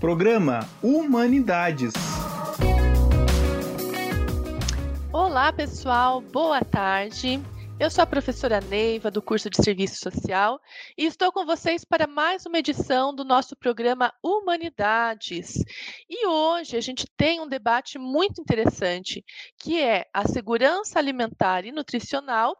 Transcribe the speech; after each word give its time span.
Programa 0.00 0.60
Humanidades. 0.82 1.92
Olá, 5.12 5.52
pessoal, 5.52 6.22
boa 6.22 6.64
tarde. 6.64 7.38
Eu 7.78 7.90
sou 7.90 8.02
a 8.02 8.06
professora 8.06 8.62
Neiva, 8.62 9.10
do 9.10 9.20
curso 9.20 9.50
de 9.50 9.62
Serviço 9.62 9.96
Social, 9.96 10.58
e 10.96 11.04
estou 11.04 11.30
com 11.30 11.44
vocês 11.44 11.84
para 11.84 12.06
mais 12.06 12.46
uma 12.46 12.58
edição 12.58 13.14
do 13.14 13.26
nosso 13.26 13.54
programa 13.54 14.10
Humanidades. 14.24 15.56
E 16.08 16.26
hoje 16.26 16.78
a 16.78 16.80
gente 16.80 17.04
tem 17.14 17.38
um 17.38 17.46
debate 17.46 17.98
muito 17.98 18.40
interessante, 18.40 19.22
que 19.58 19.82
é 19.82 20.06
a 20.14 20.26
segurança 20.26 20.98
alimentar 20.98 21.66
e 21.66 21.72
nutricional, 21.72 22.56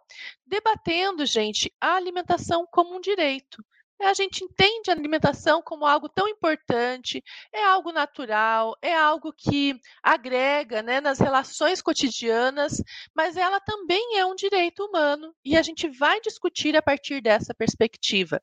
debatendo, 0.46 1.24
gente, 1.24 1.72
a 1.80 1.94
alimentação 1.94 2.66
como 2.70 2.94
um 2.94 3.00
direito. 3.00 3.64
É, 4.00 4.06
a 4.06 4.14
gente 4.14 4.42
entende 4.42 4.90
a 4.90 4.94
alimentação 4.94 5.60
como 5.60 5.84
algo 5.84 6.08
tão 6.08 6.26
importante, 6.26 7.22
é 7.52 7.62
algo 7.62 7.92
natural, 7.92 8.74
é 8.80 8.96
algo 8.96 9.30
que 9.30 9.78
agrega 10.02 10.82
né, 10.82 11.02
nas 11.02 11.18
relações 11.18 11.82
cotidianas, 11.82 12.82
mas 13.14 13.36
ela 13.36 13.60
também 13.60 14.16
é 14.16 14.24
um 14.24 14.34
direito 14.34 14.82
humano 14.86 15.34
e 15.44 15.54
a 15.54 15.60
gente 15.60 15.86
vai 15.86 16.18
discutir 16.22 16.74
a 16.74 16.80
partir 16.80 17.20
dessa 17.20 17.52
perspectiva. 17.52 18.40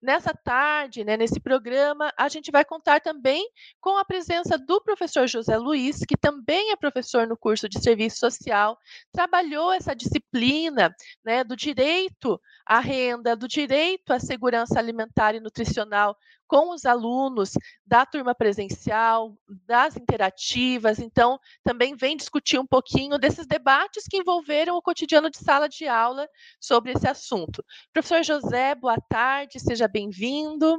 Nessa 0.00 0.32
tarde, 0.32 1.04
né, 1.04 1.18
nesse 1.18 1.38
programa, 1.38 2.10
a 2.16 2.28
gente 2.30 2.50
vai 2.50 2.64
contar 2.64 3.00
também 3.00 3.46
com 3.82 3.98
a 3.98 4.06
presença 4.06 4.56
do 4.56 4.80
professor 4.80 5.26
José 5.26 5.58
Luiz, 5.58 5.98
que 5.98 6.16
também 6.16 6.70
é 6.70 6.76
professor 6.76 7.26
no 7.26 7.36
curso 7.36 7.68
de 7.68 7.78
Serviço 7.78 8.20
Social, 8.20 8.78
trabalhou 9.12 9.70
essa 9.70 9.94
disciplina 9.94 10.94
né, 11.22 11.44
do 11.44 11.54
direito 11.54 12.40
à 12.64 12.80
renda, 12.80 13.36
do 13.36 13.46
direito 13.46 14.10
à 14.10 14.18
segurança 14.18 14.78
alimentar 14.78 14.93
alimentar 14.94 15.34
e 15.34 15.40
nutricional 15.40 16.16
com 16.46 16.72
os 16.72 16.84
alunos 16.84 17.52
da 17.84 18.06
turma 18.06 18.34
presencial, 18.34 19.36
das 19.66 19.96
interativas. 19.96 20.98
Então, 20.98 21.38
também 21.64 21.96
vem 21.96 22.16
discutir 22.16 22.58
um 22.58 22.66
pouquinho 22.66 23.18
desses 23.18 23.46
debates 23.46 24.04
que 24.08 24.18
envolveram 24.18 24.76
o 24.76 24.82
cotidiano 24.82 25.30
de 25.30 25.38
sala 25.38 25.68
de 25.68 25.88
aula 25.88 26.28
sobre 26.60 26.92
esse 26.92 27.08
assunto. 27.08 27.64
Professor 27.92 28.22
José, 28.22 28.74
boa 28.74 28.98
tarde, 29.08 29.58
seja 29.58 29.88
bem-vindo. 29.88 30.78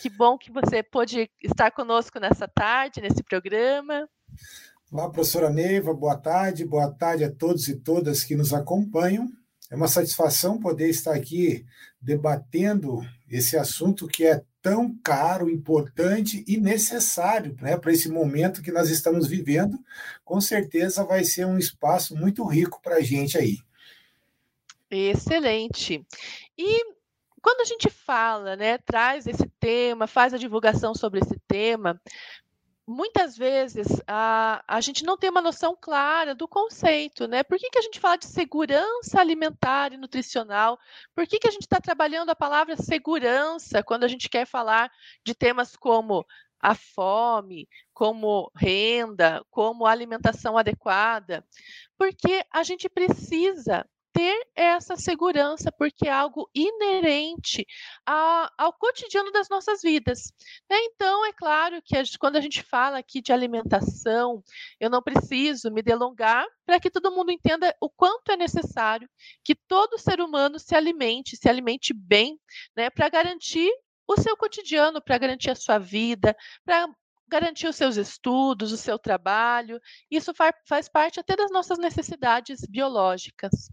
Que 0.00 0.10
bom 0.10 0.36
que 0.36 0.52
você 0.52 0.82
pôde 0.82 1.30
estar 1.42 1.70
conosco 1.70 2.20
nessa 2.20 2.46
tarde, 2.46 3.00
nesse 3.00 3.22
programa. 3.22 4.08
Olá, 4.92 5.10
professora 5.10 5.50
Neiva, 5.50 5.92
boa 5.92 6.16
tarde, 6.16 6.64
boa 6.64 6.90
tarde 6.90 7.24
a 7.24 7.32
todos 7.32 7.66
e 7.68 7.76
todas 7.76 8.24
que 8.24 8.36
nos 8.36 8.52
acompanham. 8.54 9.28
É 9.70 9.76
uma 9.76 9.88
satisfação 9.88 10.58
poder 10.58 10.88
estar 10.88 11.14
aqui 11.14 11.64
debatendo 12.00 13.00
esse 13.28 13.56
assunto 13.56 14.06
que 14.06 14.24
é 14.24 14.42
tão 14.62 14.94
caro, 15.02 15.50
importante 15.50 16.44
e 16.46 16.56
necessário 16.56 17.56
né, 17.60 17.76
para 17.76 17.92
esse 17.92 18.08
momento 18.08 18.62
que 18.62 18.72
nós 18.72 18.90
estamos 18.90 19.26
vivendo. 19.26 19.78
Com 20.24 20.40
certeza 20.40 21.04
vai 21.04 21.24
ser 21.24 21.46
um 21.46 21.58
espaço 21.58 22.16
muito 22.16 22.44
rico 22.44 22.80
para 22.82 22.96
a 22.96 23.00
gente 23.00 23.36
aí. 23.36 23.58
Excelente. 24.90 26.04
E 26.56 26.84
quando 27.42 27.60
a 27.60 27.64
gente 27.64 27.90
fala, 27.90 28.56
né, 28.56 28.78
traz 28.78 29.26
esse 29.26 29.46
tema, 29.60 30.06
faz 30.06 30.34
a 30.34 30.38
divulgação 30.38 30.94
sobre 30.94 31.20
esse 31.20 31.38
tema, 31.46 32.00
muitas 32.88 33.36
vezes 33.36 33.86
a, 34.06 34.64
a 34.66 34.80
gente 34.80 35.04
não 35.04 35.18
tem 35.18 35.28
uma 35.28 35.42
noção 35.42 35.76
clara 35.78 36.34
do 36.34 36.48
conceito, 36.48 37.28
né? 37.28 37.42
Por 37.42 37.58
que, 37.58 37.68
que 37.68 37.78
a 37.78 37.82
gente 37.82 38.00
fala 38.00 38.16
de 38.16 38.24
segurança 38.24 39.20
alimentar 39.20 39.92
e 39.92 39.98
nutricional? 39.98 40.78
Por 41.14 41.26
que, 41.26 41.38
que 41.38 41.46
a 41.46 41.50
gente 41.50 41.62
está 41.62 41.78
trabalhando 41.82 42.30
a 42.30 42.34
palavra 42.34 42.78
segurança 42.78 43.82
quando 43.82 44.04
a 44.04 44.08
gente 44.08 44.30
quer 44.30 44.46
falar 44.46 44.90
de 45.22 45.34
temas 45.34 45.76
como 45.76 46.24
a 46.58 46.74
fome, 46.74 47.68
como 47.92 48.50
renda, 48.56 49.44
como 49.50 49.84
alimentação 49.84 50.56
adequada? 50.56 51.44
Porque 51.98 52.42
a 52.50 52.62
gente 52.62 52.88
precisa 52.88 53.86
ter 54.12 54.48
essa 54.54 54.96
segurança, 54.96 55.70
porque 55.70 56.08
é 56.08 56.12
algo 56.12 56.48
inerente 56.54 57.66
a, 58.06 58.52
ao 58.58 58.72
cotidiano 58.72 59.30
das 59.30 59.48
nossas 59.48 59.82
vidas. 59.82 60.32
Né? 60.68 60.76
Então, 60.84 61.24
é 61.24 61.32
claro 61.32 61.80
que 61.84 61.96
a 61.96 62.02
gente, 62.02 62.18
quando 62.18 62.36
a 62.36 62.40
gente 62.40 62.62
fala 62.62 62.98
aqui 62.98 63.20
de 63.20 63.32
alimentação, 63.32 64.42
eu 64.80 64.90
não 64.90 65.02
preciso 65.02 65.70
me 65.70 65.82
delongar 65.82 66.46
para 66.66 66.80
que 66.80 66.90
todo 66.90 67.12
mundo 67.12 67.30
entenda 67.30 67.74
o 67.80 67.88
quanto 67.88 68.32
é 68.32 68.36
necessário 68.36 69.08
que 69.44 69.54
todo 69.54 69.98
ser 69.98 70.20
humano 70.20 70.58
se 70.58 70.74
alimente, 70.74 71.36
se 71.36 71.48
alimente 71.48 71.92
bem, 71.94 72.38
né, 72.76 72.90
para 72.90 73.08
garantir 73.08 73.70
o 74.06 74.16
seu 74.16 74.36
cotidiano, 74.36 75.02
para 75.02 75.18
garantir 75.18 75.50
a 75.50 75.54
sua 75.54 75.78
vida, 75.78 76.34
para 76.64 76.88
garantir 77.28 77.68
os 77.68 77.76
seus 77.76 77.96
estudos, 77.96 78.72
o 78.72 78.76
seu 78.76 78.98
trabalho. 78.98 79.80
Isso 80.10 80.32
faz 80.66 80.88
parte 80.88 81.20
até 81.20 81.36
das 81.36 81.50
nossas 81.50 81.78
necessidades 81.78 82.60
biológicas. 82.68 83.70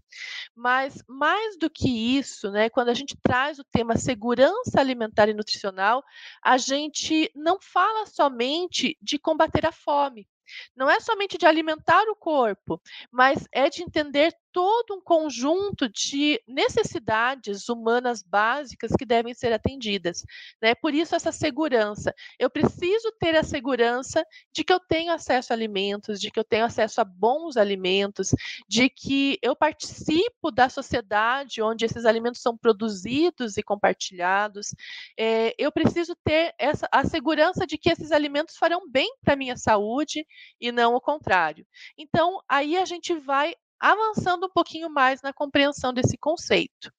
Mas 0.54 1.02
mais 1.08 1.58
do 1.58 1.68
que 1.70 2.18
isso, 2.18 2.50
né, 2.50 2.68
quando 2.68 2.88
a 2.90 2.94
gente 2.94 3.16
traz 3.22 3.58
o 3.58 3.64
tema 3.64 3.96
segurança 3.96 4.80
alimentar 4.80 5.28
e 5.28 5.34
nutricional, 5.34 6.04
a 6.42 6.56
gente 6.58 7.30
não 7.34 7.58
fala 7.60 8.06
somente 8.06 8.96
de 9.00 9.18
combater 9.18 9.66
a 9.66 9.72
fome. 9.72 10.28
Não 10.76 10.88
é 10.88 11.00
somente 11.00 11.36
de 11.36 11.46
alimentar 11.46 12.04
o 12.08 12.14
corpo, 12.14 12.80
mas 13.10 13.46
é 13.50 13.68
de 13.68 13.82
entender 13.82 14.32
todo 14.56 14.94
um 14.94 15.02
conjunto 15.02 15.86
de 15.86 16.42
necessidades 16.48 17.68
humanas 17.68 18.22
básicas 18.22 18.90
que 18.98 19.04
devem 19.04 19.34
ser 19.34 19.52
atendidas. 19.52 20.24
Né? 20.62 20.74
Por 20.74 20.94
isso, 20.94 21.14
essa 21.14 21.30
segurança. 21.30 22.14
Eu 22.38 22.48
preciso 22.48 23.12
ter 23.20 23.36
a 23.36 23.42
segurança 23.42 24.24
de 24.54 24.64
que 24.64 24.72
eu 24.72 24.80
tenho 24.80 25.12
acesso 25.12 25.52
a 25.52 25.56
alimentos, 25.56 26.18
de 26.18 26.30
que 26.30 26.40
eu 26.40 26.44
tenho 26.44 26.64
acesso 26.64 27.02
a 27.02 27.04
bons 27.04 27.58
alimentos, 27.58 28.30
de 28.66 28.88
que 28.88 29.38
eu 29.42 29.54
participo 29.54 30.50
da 30.50 30.70
sociedade 30.70 31.60
onde 31.60 31.84
esses 31.84 32.06
alimentos 32.06 32.40
são 32.40 32.56
produzidos 32.56 33.58
e 33.58 33.62
compartilhados. 33.62 34.74
É, 35.18 35.54
eu 35.58 35.70
preciso 35.70 36.16
ter 36.24 36.54
essa, 36.58 36.88
a 36.90 37.04
segurança 37.04 37.66
de 37.66 37.76
que 37.76 37.90
esses 37.90 38.10
alimentos 38.10 38.56
farão 38.56 38.90
bem 38.90 39.14
para 39.22 39.34
a 39.34 39.36
minha 39.36 39.58
saúde 39.58 40.26
e 40.58 40.72
não 40.72 40.94
o 40.94 41.00
contrário. 41.00 41.66
Então, 41.98 42.40
aí 42.48 42.78
a 42.78 42.86
gente 42.86 43.14
vai 43.14 43.54
avançando 43.80 44.46
um 44.46 44.50
pouquinho 44.50 44.90
mais 44.90 45.22
na 45.22 45.32
compreensão 45.32 45.92
desse 45.92 46.16
conceito. 46.16 46.90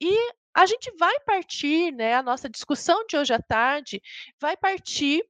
E 0.00 0.16
a 0.54 0.66
gente 0.66 0.90
vai 0.96 1.18
partir, 1.20 1.92
né, 1.92 2.14
a 2.14 2.22
nossa 2.22 2.48
discussão 2.48 3.04
de 3.06 3.16
hoje 3.16 3.34
à 3.34 3.40
tarde 3.40 4.00
vai 4.40 4.56
partir 4.56 5.22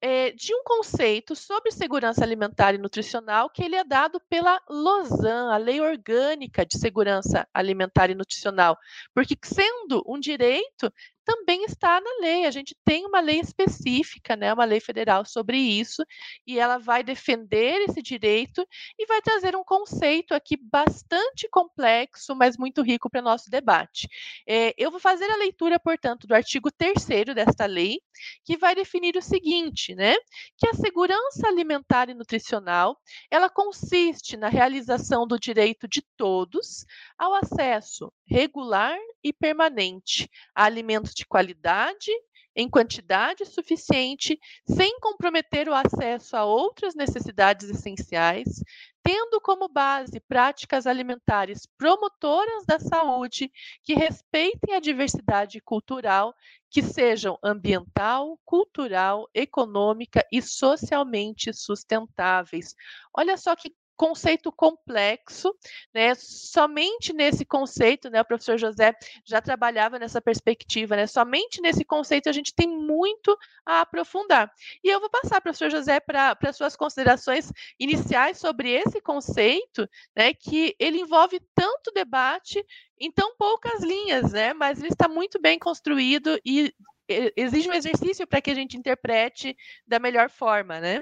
é, 0.00 0.30
de 0.32 0.54
um 0.54 0.62
conceito 0.62 1.34
sobre 1.34 1.72
segurança 1.72 2.22
alimentar 2.22 2.74
e 2.74 2.78
nutricional 2.78 3.48
que 3.48 3.62
ele 3.62 3.76
é 3.76 3.82
dado 3.82 4.20
pela 4.28 4.60
LOSAN, 4.68 5.50
a 5.50 5.56
Lei 5.56 5.80
Orgânica 5.80 6.66
de 6.66 6.78
Segurança 6.78 7.48
Alimentar 7.52 8.10
e 8.10 8.14
Nutricional, 8.14 8.76
porque 9.14 9.34
sendo 9.42 10.04
um 10.06 10.20
direito, 10.20 10.92
também 11.26 11.64
está 11.64 12.00
na 12.00 12.20
lei. 12.20 12.46
A 12.46 12.50
gente 12.52 12.74
tem 12.84 13.04
uma 13.04 13.20
lei 13.20 13.40
específica, 13.40 14.36
né, 14.36 14.54
uma 14.54 14.64
lei 14.64 14.78
federal 14.78 15.26
sobre 15.26 15.58
isso, 15.58 16.04
e 16.46 16.58
ela 16.58 16.78
vai 16.78 17.02
defender 17.02 17.82
esse 17.88 18.00
direito 18.00 18.66
e 18.96 19.04
vai 19.06 19.20
trazer 19.20 19.56
um 19.56 19.64
conceito 19.64 20.32
aqui 20.32 20.56
bastante 20.56 21.48
complexo, 21.50 22.34
mas 22.36 22.56
muito 22.56 22.80
rico 22.80 23.10
para 23.10 23.20
o 23.20 23.24
nosso 23.24 23.50
debate. 23.50 24.08
É, 24.48 24.72
eu 24.78 24.90
vou 24.90 25.00
fazer 25.00 25.28
a 25.30 25.36
leitura, 25.36 25.80
portanto, 25.80 26.26
do 26.26 26.34
artigo 26.34 26.70
3 26.70 27.34
desta 27.34 27.66
lei, 27.66 27.98
que 28.44 28.56
vai 28.56 28.74
definir 28.74 29.16
o 29.16 29.22
seguinte, 29.22 29.94
né, 29.94 30.14
que 30.56 30.68
a 30.68 30.74
segurança 30.74 31.48
alimentar 31.48 32.08
e 32.08 32.14
nutricional, 32.14 32.96
ela 33.28 33.50
consiste 33.50 34.36
na 34.36 34.48
realização 34.48 35.26
do 35.26 35.38
direito 35.38 35.88
de 35.88 36.02
todos 36.16 36.86
ao 37.18 37.34
acesso 37.34 38.12
regular 38.28 38.96
e 39.22 39.32
permanente 39.32 40.30
a 40.54 40.64
alimentos 40.64 41.15
de 41.16 41.24
qualidade, 41.24 42.12
em 42.54 42.68
quantidade 42.68 43.44
suficiente, 43.44 44.38
sem 44.66 44.98
comprometer 45.00 45.68
o 45.68 45.74
acesso 45.74 46.36
a 46.36 46.44
outras 46.44 46.94
necessidades 46.94 47.68
essenciais, 47.68 48.62
tendo 49.02 49.40
como 49.40 49.68
base 49.68 50.20
práticas 50.20 50.86
alimentares 50.86 51.66
promotoras 51.78 52.64
da 52.66 52.78
saúde, 52.78 53.50
que 53.82 53.94
respeitem 53.94 54.74
a 54.74 54.80
diversidade 54.80 55.60
cultural, 55.60 56.34
que 56.70 56.82
sejam 56.82 57.38
ambiental, 57.42 58.38
cultural, 58.44 59.28
econômica 59.34 60.26
e 60.32 60.42
socialmente 60.42 61.52
sustentáveis. 61.52 62.74
Olha 63.16 63.36
só 63.36 63.54
que 63.54 63.72
conceito 63.96 64.52
complexo, 64.52 65.54
né? 65.92 66.14
Somente 66.14 67.12
nesse 67.12 67.44
conceito, 67.44 68.10
né? 68.10 68.20
O 68.20 68.24
professor 68.24 68.58
José 68.58 68.94
já 69.24 69.40
trabalhava 69.40 69.98
nessa 69.98 70.20
perspectiva, 70.20 70.96
né? 70.96 71.06
Somente 71.06 71.60
nesse 71.60 71.84
conceito 71.84 72.28
a 72.28 72.32
gente 72.32 72.54
tem 72.54 72.68
muito 72.68 73.36
a 73.64 73.80
aprofundar. 73.80 74.52
E 74.84 74.88
eu 74.88 75.00
vou 75.00 75.10
passar, 75.10 75.40
professor 75.40 75.70
José, 75.70 75.98
para 75.98 76.52
suas 76.52 76.76
considerações 76.76 77.50
iniciais 77.78 78.38
sobre 78.38 78.70
esse 78.70 79.00
conceito, 79.00 79.88
né? 80.14 80.34
Que 80.34 80.76
ele 80.78 81.00
envolve 81.00 81.40
tanto 81.54 81.90
debate 81.92 82.64
em 82.98 83.10
tão 83.10 83.34
poucas 83.36 83.82
linhas, 83.82 84.32
né? 84.32 84.52
Mas 84.52 84.78
ele 84.78 84.92
está 84.92 85.08
muito 85.08 85.40
bem 85.40 85.58
construído 85.58 86.38
e 86.44 86.72
exige 87.08 87.70
um 87.70 87.74
exercício 87.74 88.26
para 88.26 88.40
que 88.40 88.50
a 88.50 88.54
gente 88.54 88.76
interprete 88.76 89.56
da 89.86 89.98
melhor 89.98 90.28
forma, 90.28 90.80
né? 90.80 91.00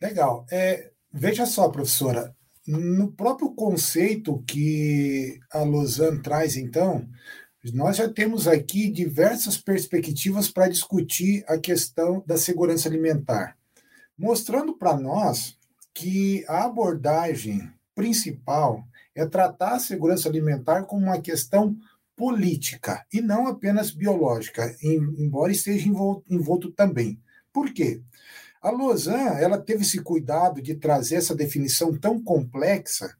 Legal. 0.00 0.46
É, 0.50 0.92
veja 1.12 1.46
só, 1.46 1.68
professora, 1.68 2.34
no 2.66 3.10
próprio 3.12 3.50
conceito 3.54 4.42
que 4.46 5.38
a 5.50 5.60
Lausanne 5.60 6.20
traz, 6.22 6.56
então, 6.56 7.08
nós 7.72 7.96
já 7.96 8.08
temos 8.08 8.46
aqui 8.46 8.90
diversas 8.90 9.56
perspectivas 9.58 10.48
para 10.48 10.68
discutir 10.68 11.44
a 11.48 11.58
questão 11.58 12.22
da 12.26 12.36
segurança 12.36 12.88
alimentar, 12.88 13.56
mostrando 14.16 14.76
para 14.76 14.96
nós 14.98 15.56
que 15.94 16.44
a 16.46 16.64
abordagem 16.64 17.72
principal 17.94 18.84
é 19.14 19.26
tratar 19.26 19.74
a 19.74 19.80
segurança 19.80 20.28
alimentar 20.28 20.84
como 20.84 21.06
uma 21.06 21.20
questão 21.20 21.76
política 22.14 23.04
e 23.12 23.20
não 23.20 23.46
apenas 23.46 23.90
biológica, 23.90 24.76
embora 24.82 25.52
esteja 25.52 25.88
envolto, 26.28 26.70
também. 26.70 27.20
Por 27.52 27.72
quê? 27.72 28.00
A 28.60 28.70
Lausanne 28.70 29.40
ela 29.42 29.58
teve 29.58 29.82
esse 29.82 30.00
cuidado 30.00 30.60
de 30.60 30.74
trazer 30.74 31.16
essa 31.16 31.34
definição 31.34 31.96
tão 31.96 32.20
complexa, 32.22 33.14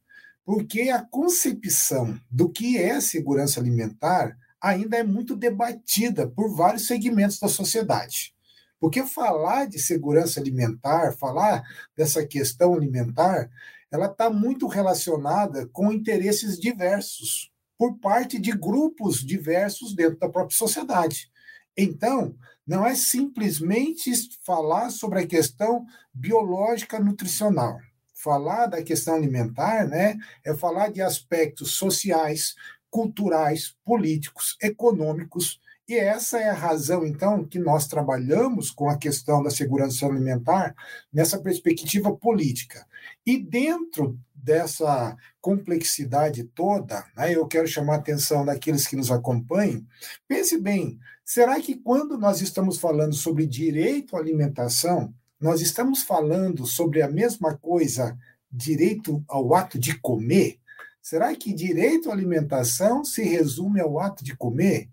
porque 0.45 0.91
a 0.91 1.01
concepção 1.03 2.19
do 2.31 2.49
que 2.49 2.77
é 2.77 3.01
segurança 3.01 3.61
alimentar 3.61 4.37
ainda 4.61 4.97
é 4.97 5.05
muito 5.05 5.37
debatida 5.37 6.27
por 6.27 6.55
vários 6.55 6.87
segmentos 6.87 7.39
da 7.39 7.49
sociedade. 7.49 8.35
Porque 8.81 9.05
falar 9.05 9.67
de 9.67 9.79
segurança 9.79 10.41
alimentar, 10.41 11.13
falar 11.13 11.63
dessa 11.97 12.27
questão 12.27 12.75
alimentar, 12.75 13.51
ela 13.91 14.07
está 14.07 14.31
muito 14.31 14.67
relacionada 14.67 15.67
com 15.69 15.93
interesses 15.93 16.59
diversos 16.59 17.51
por 17.77 17.99
parte 17.99 18.39
de 18.39 18.53
grupos 18.53 19.25
diversos 19.25 19.95
dentro 19.95 20.19
da 20.19 20.29
própria 20.29 20.57
sociedade. 20.57 21.31
Então, 21.81 22.35
não 22.67 22.85
é 22.85 22.97
simplesmente 22.97 24.11
falar 24.45 24.91
sobre 24.91 25.21
a 25.21 25.27
questão 25.27 25.87
biológica 26.13 26.99
nutricional. 26.99 27.79
Falar 28.13 28.67
da 28.67 28.83
questão 28.83 29.15
alimentar, 29.15 29.87
né, 29.87 30.19
é 30.45 30.53
falar 30.53 30.91
de 30.91 31.01
aspectos 31.01 31.71
sociais, 31.71 32.57
culturais, 32.91 33.77
políticos, 33.85 34.57
econômicos, 34.61 35.61
e 35.89 35.95
essa 35.95 36.39
é 36.39 36.51
a 36.51 36.55
razão, 36.55 37.07
então, 37.07 37.43
que 37.43 37.59
nós 37.59 37.87
trabalhamos 37.87 38.71
com 38.71 38.91
a 38.91 38.99
questão 38.99 39.43
da 39.43 39.49
segurança 39.49 40.05
alimentar 40.05 40.75
nessa 41.11 41.41
perspectiva 41.41 42.15
política. 42.15 42.87
E 43.25 43.39
dentro 43.39 44.19
dessa 44.49 45.15
complexidade 45.43 46.43
toda, 46.43 47.05
né, 47.15 47.37
eu 47.37 47.47
quero 47.47 47.69
chamar 47.69 47.97
a 47.97 47.99
atenção 47.99 48.47
daqueles 48.47 48.87
que 48.87 48.97
nos 48.97 49.11
acompanham. 49.11 49.85
Pense 50.27 50.59
bem: 50.59 50.99
será 51.23 51.61
que 51.61 51.77
quando 51.77 52.17
nós 52.17 52.41
estamos 52.41 52.79
falando 52.79 53.15
sobre 53.15 53.47
direito 53.47 54.17
à 54.17 54.19
alimentação, 54.19 55.13
nós 55.39 55.61
estamos 55.61 56.03
falando 56.03 56.65
sobre 56.65 57.03
a 57.03 57.11
mesma 57.11 57.59
coisa, 57.59 58.17
direito 58.51 59.23
ao 59.29 59.55
ato 59.55 59.79
de 59.79 59.99
comer? 59.99 60.59
Será 61.03 61.37
que 61.37 61.53
direito 61.53 62.09
à 62.09 62.15
alimentação 62.15 63.05
se 63.05 63.23
resume 63.23 63.83
ao 63.83 64.01
ato 64.01 64.25
de 64.25 64.35
comer? 64.35 64.89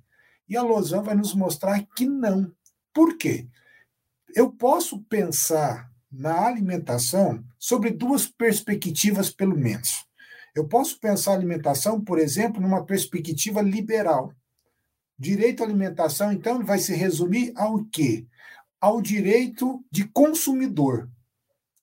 E 0.50 0.58
a 0.58 0.64
Lausanne 0.64 1.06
vai 1.06 1.16
nos 1.16 1.34
mostrar 1.34 1.82
que 1.96 2.06
não. 2.06 2.52
Por 2.94 3.18
quê? 3.18 3.48
Eu 4.36 4.52
posso 4.52 5.00
pensar 5.04 5.90
na 6.18 6.46
alimentação 6.48 7.44
sobre 7.60 7.92
duas 7.92 8.26
perspectivas, 8.26 9.30
pelo 9.30 9.58
menos. 9.58 10.06
Eu 10.56 10.68
posso 10.68 11.00
pensar 11.00 11.32
a 11.32 11.36
alimentação, 11.36 12.00
por 12.00 12.18
exemplo, 12.18 12.62
numa 12.62 12.86
perspectiva 12.86 13.62
liberal. 13.62 14.34
Direito 15.20 15.62
à 15.62 15.66
alimentação, 15.66 16.32
então, 16.32 16.64
vai 16.64 16.80
se 16.80 16.94
resumir 16.94 17.52
ao 17.56 17.84
quê? 17.86 18.26
Ao 18.80 19.02
direito 19.02 19.84
de 19.92 20.08
consumidor. 20.08 21.10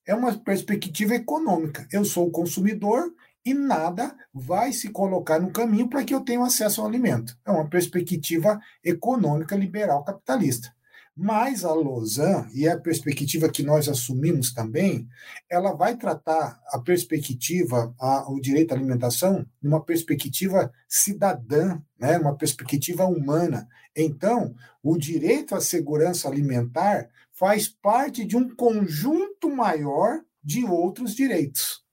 É 0.05 0.15
uma 0.15 0.35
perspectiva 0.37 1.15
econômica. 1.15 1.87
Eu 1.91 2.03
sou 2.03 2.27
o 2.27 2.31
consumidor 2.31 3.13
e 3.45 3.53
nada 3.53 4.15
vai 4.33 4.73
se 4.73 4.89
colocar 4.89 5.39
no 5.39 5.51
caminho 5.51 5.87
para 5.87 6.03
que 6.03 6.13
eu 6.13 6.21
tenha 6.21 6.43
acesso 6.43 6.81
ao 6.81 6.87
alimento. 6.87 7.37
É 7.45 7.51
uma 7.51 7.69
perspectiva 7.69 8.59
econômica 8.83 9.55
liberal 9.55 10.03
capitalista. 10.03 10.73
Mas 11.15 11.63
a 11.63 11.71
Lausanne, 11.71 12.49
e 12.55 12.65
é 12.65 12.71
a 12.71 12.79
perspectiva 12.79 13.47
que 13.47 13.61
nós 13.61 13.87
assumimos 13.87 14.51
também, 14.51 15.07
ela 15.47 15.71
vai 15.73 15.95
tratar 15.95 16.59
a 16.67 16.79
perspectiva, 16.79 17.93
a, 17.99 18.31
o 18.31 18.39
direito 18.39 18.71
à 18.71 18.75
alimentação, 18.75 19.45
numa 19.61 19.83
perspectiva 19.83 20.71
cidadã, 20.87 21.79
né, 21.99 22.17
uma 22.17 22.35
perspectiva 22.35 23.05
humana. 23.05 23.67
Então, 23.95 24.55
o 24.81 24.97
direito 24.97 25.53
à 25.53 25.61
segurança 25.61 26.27
alimentar 26.27 27.07
faz 27.31 27.67
parte 27.67 28.25
de 28.25 28.35
um 28.35 28.49
conjunto 28.55 29.55
maior 29.55 30.19
de 30.43 30.65
outros 30.65 31.15
direitos. 31.15 31.83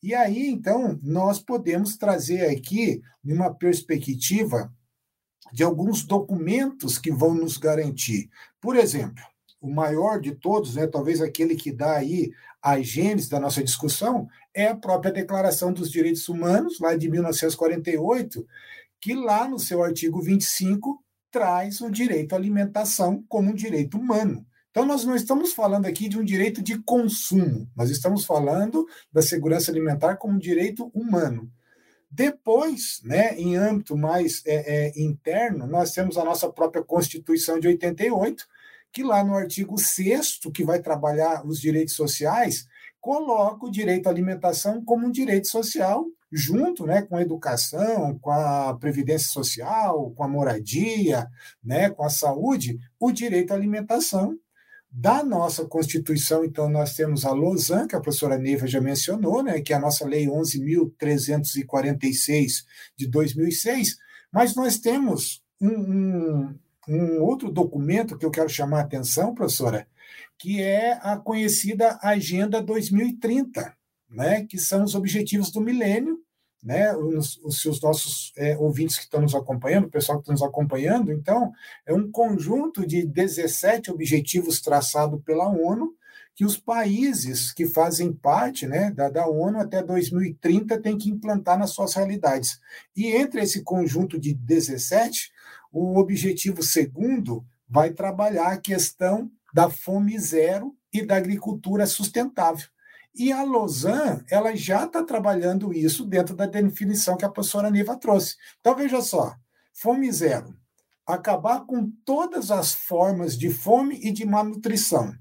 E 0.00 0.14
aí, 0.14 0.48
então, 0.48 0.96
nós 1.02 1.40
podemos 1.40 1.96
trazer 1.96 2.48
aqui, 2.48 3.02
numa 3.24 3.52
perspectiva 3.52 4.72
de 5.52 5.62
alguns 5.62 6.04
documentos 6.04 6.98
que 6.98 7.10
vão 7.10 7.34
nos 7.34 7.56
garantir. 7.56 8.30
Por 8.60 8.76
exemplo, 8.76 9.22
o 9.60 9.70
maior 9.70 10.20
de 10.20 10.34
todos, 10.34 10.74
né, 10.76 10.86
talvez 10.86 11.20
aquele 11.20 11.56
que 11.56 11.72
dá 11.72 11.96
aí 11.96 12.30
a 12.62 12.80
gênese 12.80 13.30
da 13.30 13.40
nossa 13.40 13.62
discussão, 13.62 14.28
é 14.54 14.68
a 14.68 14.76
própria 14.76 15.12
Declaração 15.12 15.72
dos 15.72 15.90
Direitos 15.90 16.28
Humanos, 16.28 16.78
lá 16.80 16.96
de 16.96 17.08
1948, 17.08 18.46
que 19.00 19.14
lá 19.14 19.48
no 19.48 19.58
seu 19.58 19.82
artigo 19.82 20.20
25 20.20 21.02
traz 21.30 21.80
o 21.80 21.90
direito 21.90 22.32
à 22.32 22.36
alimentação 22.36 23.22
como 23.28 23.50
um 23.50 23.54
direito 23.54 23.96
humano. 23.96 24.44
Então, 24.70 24.84
nós 24.84 25.04
não 25.04 25.16
estamos 25.16 25.52
falando 25.52 25.86
aqui 25.86 26.08
de 26.08 26.18
um 26.18 26.24
direito 26.24 26.62
de 26.62 26.78
consumo, 26.82 27.68
nós 27.74 27.90
estamos 27.90 28.24
falando 28.24 28.86
da 29.12 29.22
segurança 29.22 29.70
alimentar 29.70 30.16
como 30.16 30.34
um 30.34 30.38
direito 30.38 30.90
humano. 30.94 31.50
Depois, 32.10 33.00
né, 33.04 33.34
em 33.38 33.56
âmbito 33.56 33.96
mais 33.96 34.42
é, 34.46 34.88
é, 34.88 35.00
interno, 35.00 35.66
nós 35.66 35.92
temos 35.92 36.16
a 36.16 36.24
nossa 36.24 36.50
própria 36.50 36.82
Constituição 36.82 37.60
de 37.60 37.68
88, 37.68 38.46
que 38.90 39.02
lá 39.02 39.22
no 39.22 39.34
artigo 39.34 39.78
6 39.78 40.40
que 40.52 40.64
vai 40.64 40.80
trabalhar 40.80 41.46
os 41.46 41.60
direitos 41.60 41.94
sociais, 41.94 42.66
coloca 43.00 43.66
o 43.66 43.70
direito 43.70 44.06
à 44.06 44.10
alimentação 44.10 44.82
como 44.84 45.06
um 45.06 45.10
direito 45.10 45.48
social, 45.48 46.06
junto 46.32 46.86
né, 46.86 47.02
com 47.02 47.16
a 47.16 47.22
educação, 47.22 48.18
com 48.18 48.30
a 48.30 48.76
previdência 48.78 49.28
social, 49.28 50.10
com 50.10 50.22
a 50.22 50.28
moradia, 50.28 51.28
né, 51.62 51.90
com 51.90 52.02
a 52.02 52.10
saúde, 52.10 52.78
o 52.98 53.12
direito 53.12 53.52
à 53.52 53.54
alimentação 53.54 54.38
da 54.90 55.22
nossa 55.22 55.66
Constituição, 55.66 56.44
então, 56.44 56.68
nós 56.68 56.94
temos 56.94 57.24
a 57.24 57.32
Lausanne, 57.32 57.86
que 57.88 57.94
a 57.94 58.00
professora 58.00 58.36
Neiva 58.38 58.66
já 58.66 58.80
mencionou, 58.80 59.40
né, 59.42 59.60
que 59.60 59.72
é 59.72 59.76
a 59.76 59.80
nossa 59.80 60.04
Lei 60.06 60.26
11.346 60.26 62.64
de 62.96 63.06
2006, 63.06 63.96
mas 64.32 64.54
nós 64.54 64.78
temos 64.78 65.42
um, 65.60 65.68
um, 65.68 66.58
um 66.88 67.22
outro 67.22 67.52
documento 67.52 68.16
que 68.16 68.24
eu 68.24 68.30
quero 68.30 68.48
chamar 68.48 68.78
a 68.78 68.82
atenção, 68.82 69.34
professora, 69.34 69.86
que 70.38 70.62
é 70.62 70.92
a 71.02 71.18
conhecida 71.18 71.98
Agenda 72.02 72.62
2030, 72.62 73.76
né, 74.08 74.46
que 74.46 74.58
são 74.58 74.84
os 74.84 74.94
objetivos 74.94 75.50
do 75.50 75.60
milênio, 75.60 76.18
né, 76.68 76.94
os, 76.94 77.38
os, 77.38 77.64
os 77.64 77.80
nossos 77.80 78.30
é, 78.36 78.54
ouvintes 78.58 78.98
que 78.98 79.04
estão 79.04 79.22
nos 79.22 79.34
acompanhando, 79.34 79.86
o 79.86 79.90
pessoal 79.90 80.18
que 80.18 80.24
está 80.24 80.32
nos 80.32 80.42
acompanhando, 80.42 81.10
então, 81.10 81.50
é 81.86 81.94
um 81.94 82.10
conjunto 82.10 82.86
de 82.86 83.06
17 83.06 83.90
objetivos 83.90 84.60
traçado 84.60 85.18
pela 85.20 85.48
ONU, 85.48 85.94
que 86.34 86.44
os 86.44 86.58
países 86.58 87.54
que 87.54 87.66
fazem 87.66 88.12
parte 88.12 88.66
né, 88.66 88.90
da, 88.90 89.08
da 89.08 89.26
ONU 89.26 89.58
até 89.58 89.82
2030 89.82 90.78
têm 90.82 90.98
que 90.98 91.08
implantar 91.08 91.58
nas 91.58 91.70
suas 91.70 91.94
realidades. 91.94 92.60
E 92.94 93.06
entre 93.12 93.40
esse 93.40 93.62
conjunto 93.62 94.20
de 94.20 94.34
17, 94.34 95.32
o 95.72 95.98
objetivo 95.98 96.62
segundo 96.62 97.42
vai 97.66 97.94
trabalhar 97.94 98.52
a 98.52 98.60
questão 98.60 99.30
da 99.54 99.70
fome 99.70 100.18
zero 100.18 100.76
e 100.92 101.00
da 101.00 101.16
agricultura 101.16 101.86
sustentável. 101.86 102.68
E 103.14 103.32
a 103.32 103.42
Lausanne, 103.42 104.24
ela 104.30 104.54
já 104.54 104.84
está 104.84 105.02
trabalhando 105.02 105.72
isso 105.72 106.04
dentro 106.04 106.36
da 106.36 106.46
definição 106.46 107.16
que 107.16 107.24
a 107.24 107.28
professora 107.28 107.70
Niva 107.70 107.96
trouxe. 107.96 108.36
Então, 108.60 108.76
veja 108.76 109.00
só, 109.00 109.34
fome 109.72 110.10
zero. 110.12 110.56
Acabar 111.06 111.64
com 111.64 111.90
todas 112.04 112.50
as 112.50 112.72
formas 112.72 113.36
de 113.36 113.50
fome 113.50 113.98
e 114.02 114.12
de 114.12 114.24
malnutrição. 114.24 115.14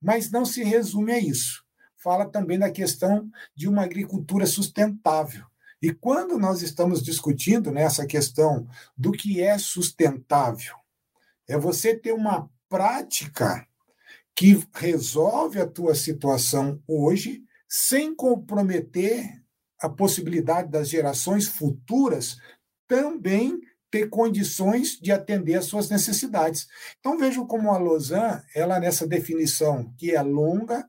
Mas 0.00 0.30
não 0.30 0.44
se 0.44 0.62
resume 0.62 1.12
a 1.12 1.18
isso. 1.18 1.64
Fala 1.96 2.26
também 2.26 2.58
da 2.58 2.70
questão 2.70 3.28
de 3.54 3.68
uma 3.68 3.82
agricultura 3.82 4.46
sustentável. 4.46 5.44
E 5.82 5.92
quando 5.92 6.38
nós 6.38 6.62
estamos 6.62 7.02
discutindo 7.02 7.70
nessa 7.70 8.06
questão 8.06 8.68
do 8.96 9.12
que 9.12 9.40
é 9.40 9.56
sustentável, 9.56 10.76
é 11.48 11.58
você 11.58 11.96
ter 11.96 12.12
uma 12.12 12.50
prática 12.68 13.66
que 14.40 14.58
resolve 14.72 15.60
a 15.60 15.66
tua 15.66 15.94
situação 15.94 16.82
hoje 16.88 17.44
sem 17.68 18.14
comprometer 18.14 19.22
a 19.78 19.86
possibilidade 19.86 20.70
das 20.70 20.88
gerações 20.88 21.46
futuras 21.46 22.38
também 22.88 23.60
ter 23.90 24.08
condições 24.08 24.98
de 24.98 25.12
atender 25.12 25.56
às 25.56 25.66
suas 25.66 25.90
necessidades. 25.90 26.68
Então 26.98 27.18
vejo 27.18 27.46
como 27.46 27.70
a 27.70 27.76
Lausanne, 27.76 28.42
ela 28.54 28.80
nessa 28.80 29.06
definição 29.06 29.92
que 29.98 30.12
é 30.12 30.22
longa, 30.22 30.88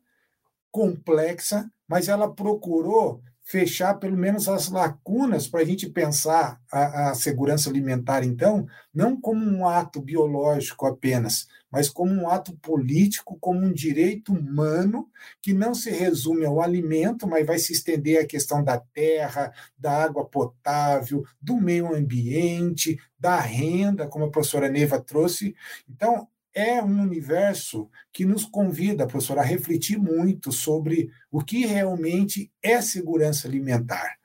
complexa, 0.71 1.69
mas 1.85 2.07
ela 2.07 2.33
procurou 2.33 3.21
fechar 3.43 3.95
pelo 3.95 4.15
menos 4.15 4.47
as 4.47 4.69
lacunas 4.69 5.45
para 5.45 5.59
a 5.59 5.65
gente 5.65 5.89
pensar 5.89 6.57
a, 6.71 7.09
a, 7.09 7.15
segurança 7.15 7.69
alimentar, 7.69 8.23
então, 8.23 8.65
não 8.93 9.19
como 9.19 9.45
um 9.45 9.67
ato 9.67 9.99
biológico 9.99 10.85
apenas, 10.85 11.47
mas 11.71 11.89
como 11.89 12.11
um 12.13 12.29
ato 12.29 12.53
político, 12.57 13.37
como 13.39 13.61
um 13.61 13.71
direito 13.71 14.33
humano 14.33 15.09
que 15.41 15.53
não 15.53 15.73
se 15.73 15.89
resume 15.89 16.45
ao 16.45 16.61
alimento, 16.61 17.25
mas 17.25 17.45
vai 17.45 17.57
se 17.57 17.71
estender 17.71 18.21
à 18.21 18.27
questão 18.27 18.63
da 18.63 18.77
terra, 18.77 19.53
da 19.77 20.03
água 20.03 20.25
potável, 20.25 21.23
do 21.41 21.55
meio 21.55 21.95
ambiente, 21.95 22.99
da 23.17 23.39
renda, 23.39 24.07
como 24.07 24.25
a 24.25 24.29
professora 24.29 24.69
Neiva 24.69 24.99
trouxe. 24.99 25.55
Então, 25.89 26.27
é 26.53 26.83
um 26.83 27.01
universo 27.01 27.89
que 28.11 28.25
nos 28.25 28.43
convida, 28.43 29.07
professor, 29.07 29.39
a 29.39 29.43
refletir 29.43 29.97
muito 29.97 30.51
sobre 30.51 31.09
o 31.31 31.41
que 31.41 31.65
realmente 31.65 32.51
é 32.61 32.81
segurança 32.81 33.47
alimentar. 33.47 34.17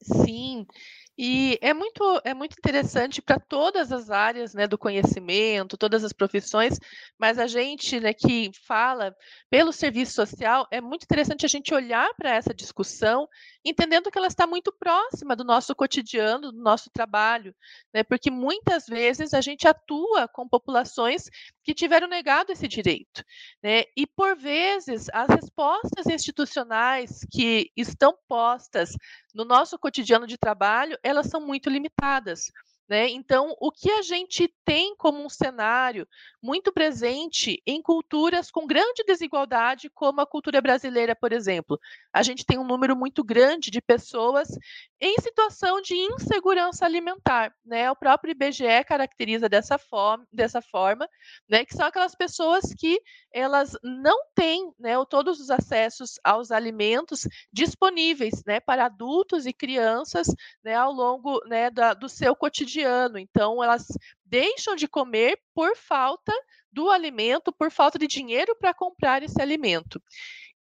Sim, 0.00 0.66
e 1.16 1.58
é 1.60 1.72
muito, 1.72 2.20
é 2.24 2.34
muito 2.34 2.54
interessante 2.58 3.22
para 3.22 3.38
todas 3.38 3.92
as 3.92 4.10
áreas 4.10 4.52
né, 4.52 4.66
do 4.66 4.76
conhecimento, 4.76 5.76
todas 5.76 6.02
as 6.02 6.12
profissões, 6.12 6.78
mas 7.16 7.38
a 7.38 7.46
gente 7.46 8.00
né, 8.00 8.12
que 8.12 8.50
fala 8.66 9.14
pelo 9.48 9.72
serviço 9.72 10.12
social, 10.12 10.66
é 10.72 10.80
muito 10.80 11.04
interessante 11.04 11.46
a 11.46 11.48
gente 11.48 11.72
olhar 11.72 12.12
para 12.16 12.34
essa 12.34 12.52
discussão, 12.52 13.28
entendendo 13.64 14.10
que 14.10 14.18
ela 14.18 14.26
está 14.26 14.46
muito 14.46 14.72
próxima 14.72 15.34
do 15.34 15.44
nosso 15.44 15.74
cotidiano, 15.74 16.52
do 16.52 16.60
nosso 16.60 16.90
trabalho, 16.90 17.54
né, 17.92 18.02
porque 18.02 18.30
muitas 18.30 18.86
vezes 18.86 19.32
a 19.32 19.40
gente 19.40 19.66
atua 19.66 20.28
com 20.28 20.48
populações 20.48 21.30
que 21.62 21.74
tiveram 21.74 22.06
negado 22.06 22.52
esse 22.52 22.68
direito. 22.68 23.24
Né, 23.62 23.84
e, 23.96 24.06
por 24.06 24.36
vezes, 24.36 25.08
as 25.12 25.28
respostas 25.28 26.06
institucionais 26.06 27.26
que 27.32 27.70
estão 27.76 28.16
postas 28.28 28.90
no 29.34 29.44
nosso 29.44 29.78
cotidiano 29.78 30.26
de 30.26 30.36
trabalho, 30.36 30.98
elas 31.02 31.26
são 31.26 31.40
muito 31.40 31.70
limitadas. 31.70 32.50
Né? 32.86 33.08
Então, 33.08 33.56
o 33.60 33.72
que 33.72 33.90
a 33.90 34.02
gente 34.02 34.52
tem 34.62 34.94
como 34.96 35.24
um 35.24 35.28
cenário 35.30 36.06
muito 36.42 36.70
presente 36.70 37.62
em 37.66 37.80
culturas 37.80 38.50
com 38.50 38.66
grande 38.66 39.02
desigualdade, 39.06 39.88
como 39.88 40.20
a 40.20 40.26
cultura 40.26 40.60
brasileira, 40.60 41.16
por 41.16 41.32
exemplo, 41.32 41.80
a 42.12 42.22
gente 42.22 42.44
tem 42.44 42.58
um 42.58 42.66
número 42.66 42.94
muito 42.94 43.24
grande 43.24 43.70
de 43.70 43.80
pessoas 43.80 44.48
em 45.04 45.16
situação 45.20 45.82
de 45.82 45.94
insegurança 45.94 46.86
alimentar. 46.86 47.54
Né? 47.62 47.90
O 47.90 47.96
próprio 47.96 48.30
IBGE 48.30 48.82
caracteriza 48.88 49.50
dessa 49.50 49.76
forma, 49.76 50.26
dessa 50.32 50.62
forma 50.62 51.06
né? 51.46 51.62
que 51.62 51.74
são 51.76 51.86
aquelas 51.86 52.14
pessoas 52.14 52.72
que 52.72 52.98
elas 53.30 53.76
não 53.82 54.16
têm 54.34 54.72
né, 54.80 54.94
todos 55.10 55.40
os 55.40 55.50
acessos 55.50 56.18
aos 56.24 56.50
alimentos 56.50 57.28
disponíveis 57.52 58.42
né, 58.46 58.60
para 58.60 58.86
adultos 58.86 59.44
e 59.44 59.52
crianças 59.52 60.26
né, 60.64 60.74
ao 60.74 60.90
longo 60.90 61.38
né, 61.46 61.68
da, 61.70 61.92
do 61.92 62.08
seu 62.08 62.34
cotidiano. 62.34 63.18
Então, 63.18 63.62
elas 63.62 63.86
deixam 64.24 64.74
de 64.74 64.88
comer 64.88 65.38
por 65.54 65.76
falta 65.76 66.32
do 66.72 66.90
alimento, 66.90 67.52
por 67.52 67.70
falta 67.70 67.98
de 67.98 68.06
dinheiro 68.06 68.56
para 68.56 68.72
comprar 68.72 69.22
esse 69.22 69.40
alimento. 69.40 70.02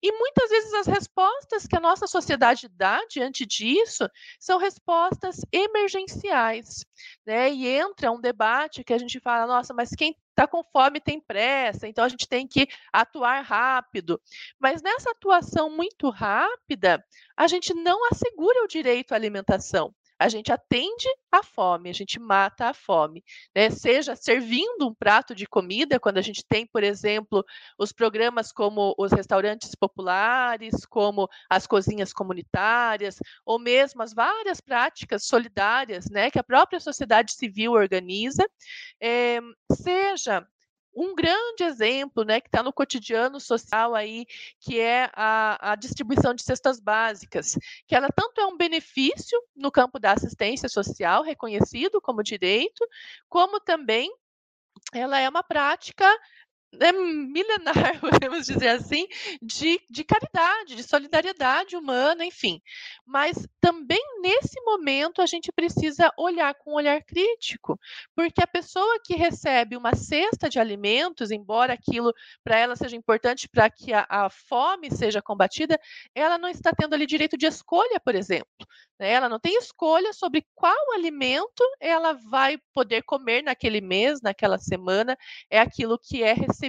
E 0.03 0.11
muitas 0.11 0.49
vezes 0.49 0.73
as 0.73 0.85
respostas 0.85 1.65
que 1.65 1.77
a 1.77 1.79
nossa 1.79 2.07
sociedade 2.07 2.67
dá 2.67 3.05
diante 3.09 3.45
disso 3.45 4.05
são 4.37 4.59
respostas 4.59 5.37
emergenciais. 5.49 6.85
Né? 7.25 7.53
E 7.53 7.65
entra 7.69 8.11
um 8.11 8.19
debate 8.19 8.83
que 8.83 8.91
a 8.91 8.97
gente 8.97 9.17
fala, 9.21 9.47
nossa, 9.47 9.73
mas 9.73 9.91
quem 9.91 10.13
está 10.31 10.45
com 10.45 10.61
fome 10.61 10.99
tem 10.99 11.21
pressa, 11.21 11.87
então 11.87 12.03
a 12.03 12.09
gente 12.09 12.27
tem 12.27 12.45
que 12.45 12.67
atuar 12.91 13.41
rápido. 13.45 14.19
Mas 14.59 14.81
nessa 14.81 15.11
atuação 15.11 15.69
muito 15.69 16.09
rápida, 16.09 17.01
a 17.37 17.47
gente 17.47 17.73
não 17.73 18.05
assegura 18.09 18.61
o 18.61 18.67
direito 18.67 19.13
à 19.13 19.15
alimentação 19.15 19.95
a 20.23 20.29
gente 20.29 20.53
atende 20.53 21.09
a 21.29 21.43
fome, 21.43 21.89
a 21.89 21.93
gente 21.93 22.17
mata 22.17 22.69
a 22.69 22.73
fome, 22.73 23.21
né? 23.53 23.69
Seja 23.69 24.15
servindo 24.15 24.87
um 24.87 24.93
prato 24.93 25.35
de 25.35 25.45
comida, 25.45 25.99
quando 25.99 26.17
a 26.17 26.21
gente 26.21 26.45
tem, 26.47 26.65
por 26.65 26.81
exemplo, 26.81 27.43
os 27.77 27.91
programas 27.91 28.49
como 28.49 28.95
os 28.97 29.11
restaurantes 29.11 29.75
populares, 29.75 30.85
como 30.85 31.27
as 31.49 31.67
cozinhas 31.67 32.13
comunitárias, 32.13 33.17
ou 33.45 33.59
mesmo 33.59 34.01
as 34.01 34.13
várias 34.13 34.61
práticas 34.61 35.25
solidárias, 35.25 36.09
né, 36.09 36.31
que 36.31 36.39
a 36.39 36.43
própria 36.43 36.79
sociedade 36.79 37.33
civil 37.33 37.73
organiza, 37.73 38.47
é, 39.01 39.41
seja 39.73 40.47
um 40.95 41.15
grande 41.15 41.63
exemplo, 41.63 42.23
né, 42.23 42.39
que 42.39 42.47
está 42.47 42.61
no 42.61 42.71
cotidiano 42.71 43.39
social 43.39 43.95
aí, 43.95 44.25
que 44.59 44.79
é 44.79 45.09
a, 45.13 45.71
a, 45.71 45.75
distribuição 45.75 46.33
de 46.33 46.43
cestas 46.43 46.79
básicas, 46.79 47.57
que 47.87 47.95
ela 47.95 48.09
tanto 48.09 48.39
é 48.39 48.45
um 48.45 48.57
benefício 48.57 49.41
no 49.55 49.71
campo 49.71 49.99
da 49.99 50.13
assistência 50.13 50.69
social, 50.69 51.23
reconhecido 51.23 51.99
como 51.99 52.23
direito, 52.23 52.87
como 53.27 53.59
também 53.59 54.13
ela 54.93 55.19
é 55.19 55.27
uma 55.27 55.43
prática 55.43 56.05
é 56.79 56.91
milenar, 56.91 57.99
podemos 58.01 58.45
dizer 58.45 58.69
assim, 58.69 59.07
de, 59.41 59.79
de 59.89 60.03
caridade, 60.03 60.75
de 60.75 60.83
solidariedade 60.83 61.75
humana, 61.75 62.25
enfim. 62.25 62.61
Mas 63.05 63.47
também 63.61 64.01
nesse 64.21 64.59
momento 64.61 65.21
a 65.21 65.25
gente 65.25 65.51
precisa 65.51 66.11
olhar 66.17 66.53
com 66.55 66.71
um 66.71 66.75
olhar 66.75 67.01
crítico, 67.03 67.79
porque 68.15 68.41
a 68.41 68.47
pessoa 68.47 68.99
que 69.05 69.15
recebe 69.15 69.77
uma 69.77 69.95
cesta 69.95 70.49
de 70.49 70.59
alimentos, 70.59 71.31
embora 71.31 71.73
aquilo 71.73 72.13
para 72.43 72.57
ela 72.57 72.75
seja 72.75 72.95
importante 72.95 73.47
para 73.47 73.69
que 73.69 73.93
a, 73.93 74.05
a 74.09 74.29
fome 74.29 74.89
seja 74.91 75.21
combatida, 75.21 75.79
ela 76.15 76.37
não 76.37 76.49
está 76.49 76.71
tendo 76.71 76.93
ali 76.93 77.05
direito 77.05 77.37
de 77.37 77.45
escolha, 77.45 77.99
por 78.03 78.15
exemplo. 78.15 78.67
Né? 78.99 79.11
Ela 79.11 79.29
não 79.29 79.39
tem 79.39 79.57
escolha 79.57 80.13
sobre 80.13 80.45
qual 80.55 80.93
alimento 80.93 81.63
ela 81.79 82.13
vai 82.13 82.57
poder 82.73 83.03
comer 83.03 83.43
naquele 83.43 83.81
mês, 83.81 84.21
naquela 84.21 84.57
semana, 84.57 85.17
é 85.49 85.59
aquilo 85.59 85.99
que 85.99 86.23
é 86.23 86.33
recebido 86.33 86.62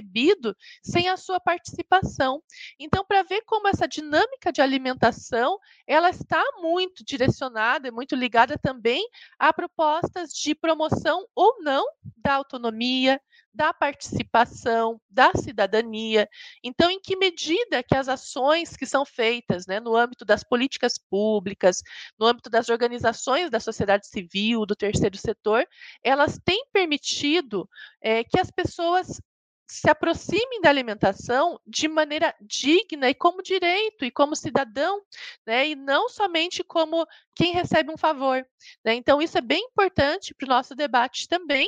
sem 0.83 1.09
a 1.09 1.17
sua 1.17 1.39
participação. 1.39 2.41
Então, 2.79 3.05
para 3.05 3.23
ver 3.23 3.41
como 3.45 3.67
essa 3.67 3.87
dinâmica 3.87 4.51
de 4.51 4.61
alimentação, 4.61 5.57
ela 5.87 6.09
está 6.09 6.43
muito 6.61 7.03
direcionada, 7.03 7.91
muito 7.91 8.15
ligada 8.15 8.57
também 8.57 9.05
a 9.37 9.53
propostas 9.53 10.29
de 10.31 10.55
promoção 10.55 11.25
ou 11.35 11.61
não 11.61 11.85
da 12.17 12.33
autonomia, 12.33 13.19
da 13.55 13.73
participação, 13.73 14.99
da 15.09 15.31
cidadania. 15.33 16.27
Então, 16.63 16.91
em 16.91 16.99
que 16.99 17.15
medida 17.15 17.81
que 17.81 17.95
as 17.95 18.09
ações 18.09 18.75
que 18.75 18.85
são 18.85 19.05
feitas 19.05 19.65
né, 19.65 19.79
no 19.79 19.95
âmbito 19.95 20.25
das 20.25 20.43
políticas 20.43 20.97
públicas, 20.97 21.81
no 22.19 22.25
âmbito 22.25 22.49
das 22.49 22.67
organizações 22.69 23.49
da 23.49 23.59
sociedade 23.59 24.07
civil, 24.07 24.65
do 24.65 24.75
terceiro 24.75 25.17
setor, 25.17 25.65
elas 26.03 26.37
têm 26.43 26.65
permitido 26.73 27.69
é, 28.01 28.23
que 28.23 28.39
as 28.39 28.51
pessoas 28.51 29.21
se 29.67 29.89
aproximem 29.89 30.61
da 30.61 30.69
alimentação 30.69 31.59
de 31.65 31.87
maneira 31.87 32.35
digna 32.39 33.09
e 33.09 33.15
como 33.15 33.41
direito 33.41 34.05
e 34.05 34.11
como 34.11 34.35
cidadão, 34.35 35.01
né? 35.45 35.69
E 35.69 35.75
não 35.75 36.07
somente 36.07 36.63
como 36.63 37.07
quem 37.35 37.51
recebe 37.51 37.91
um 37.91 37.97
favor. 37.97 38.45
Né? 38.83 38.93
Então, 38.93 39.21
isso 39.21 39.37
é 39.37 39.41
bem 39.41 39.63
importante 39.63 40.33
para 40.33 40.45
o 40.45 40.49
nosso 40.49 40.75
debate 40.75 41.27
também, 41.27 41.67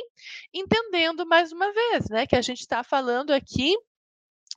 entendendo 0.52 1.26
mais 1.26 1.52
uma 1.52 1.72
vez, 1.72 2.08
né, 2.08 2.26
que 2.26 2.36
a 2.36 2.42
gente 2.42 2.60
está 2.60 2.82
falando 2.82 3.32
aqui 3.32 3.74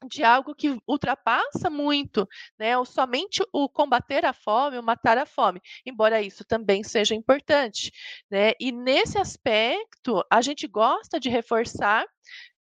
de 0.09 0.23
algo 0.23 0.55
que 0.55 0.79
ultrapassa 0.87 1.69
muito, 1.69 2.27
né, 2.57 2.77
o, 2.77 2.85
somente 2.85 3.43
o 3.53 3.69
combater 3.69 4.25
a 4.25 4.33
fome, 4.33 4.77
o 4.77 4.83
matar 4.83 5.17
a 5.17 5.25
fome, 5.25 5.61
embora 5.85 6.21
isso 6.21 6.43
também 6.43 6.83
seja 6.83 7.13
importante, 7.13 7.91
né, 8.29 8.53
e 8.59 8.71
nesse 8.71 9.17
aspecto 9.19 10.25
a 10.29 10.41
gente 10.41 10.67
gosta 10.67 11.19
de 11.19 11.29
reforçar 11.29 12.05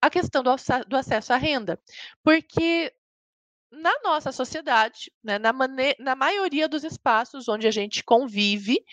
a 0.04 0.10
questão 0.10 0.44
do, 0.44 0.54
do 0.86 0.98
acesso 0.98 1.32
à 1.32 1.38
renda, 1.38 1.80
porque 2.22 2.94
na 3.72 3.94
nossa 4.04 4.34
sociedade, 4.34 5.10
né, 5.24 5.40
na, 5.40 5.54
na 5.98 6.14
maioria 6.14 6.68
dos 6.68 6.84
espaços 6.84 7.48
onde 7.48 7.66
a 7.66 7.72
gente 7.72 8.04
convive, 8.04 8.84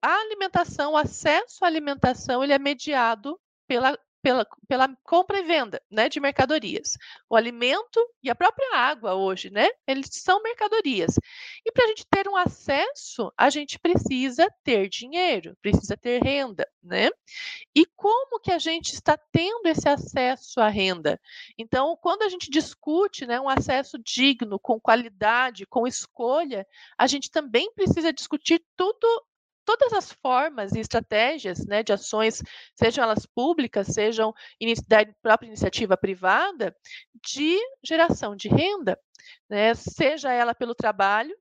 a 0.00 0.20
alimentação, 0.20 0.92
o 0.92 0.96
acesso 0.96 1.62
à 1.62 1.68
alimentação, 1.68 2.42
ele 2.42 2.54
é 2.54 2.58
mediado 2.58 3.38
pela 3.66 3.98
pela, 4.22 4.46
pela 4.66 4.88
compra 5.04 5.38
e 5.38 5.42
venda 5.42 5.80
né, 5.90 6.08
de 6.08 6.20
mercadorias. 6.20 6.96
O 7.28 7.36
alimento 7.36 8.00
e 8.22 8.30
a 8.30 8.34
própria 8.34 8.76
água 8.76 9.14
hoje, 9.14 9.50
né? 9.50 9.68
Eles 9.86 10.08
são 10.12 10.42
mercadorias. 10.42 11.14
E 11.64 11.72
para 11.72 11.84
a 11.84 11.88
gente 11.88 12.06
ter 12.10 12.28
um 12.28 12.36
acesso, 12.36 13.32
a 13.36 13.50
gente 13.50 13.78
precisa 13.78 14.48
ter 14.64 14.88
dinheiro, 14.88 15.56
precisa 15.62 15.96
ter 15.96 16.22
renda, 16.22 16.68
né? 16.82 17.10
E 17.74 17.86
como 17.96 18.40
que 18.40 18.52
a 18.52 18.58
gente 18.58 18.92
está 18.92 19.16
tendo 19.30 19.66
esse 19.66 19.88
acesso 19.88 20.60
à 20.60 20.68
renda? 20.68 21.20
Então, 21.56 21.96
quando 22.00 22.22
a 22.22 22.28
gente 22.28 22.50
discute 22.50 23.26
né, 23.26 23.40
um 23.40 23.48
acesso 23.48 23.98
digno, 23.98 24.58
com 24.58 24.80
qualidade, 24.80 25.66
com 25.66 25.86
escolha, 25.86 26.66
a 26.96 27.06
gente 27.06 27.30
também 27.30 27.72
precisa 27.74 28.12
discutir 28.12 28.62
tudo 28.76 29.06
todas 29.68 29.92
as 29.92 30.10
formas 30.10 30.72
e 30.72 30.80
estratégias 30.80 31.66
né, 31.66 31.82
de 31.82 31.92
ações, 31.92 32.42
sejam 32.74 33.04
elas 33.04 33.26
públicas, 33.26 33.88
sejam 33.88 34.32
da 34.88 35.04
própria 35.20 35.46
iniciativa 35.46 35.94
privada, 35.94 36.74
de 37.22 37.58
geração 37.84 38.34
de 38.34 38.48
renda, 38.48 38.98
né, 39.46 39.74
seja 39.74 40.32
ela 40.32 40.54
pelo 40.54 40.74
trabalho, 40.74 41.36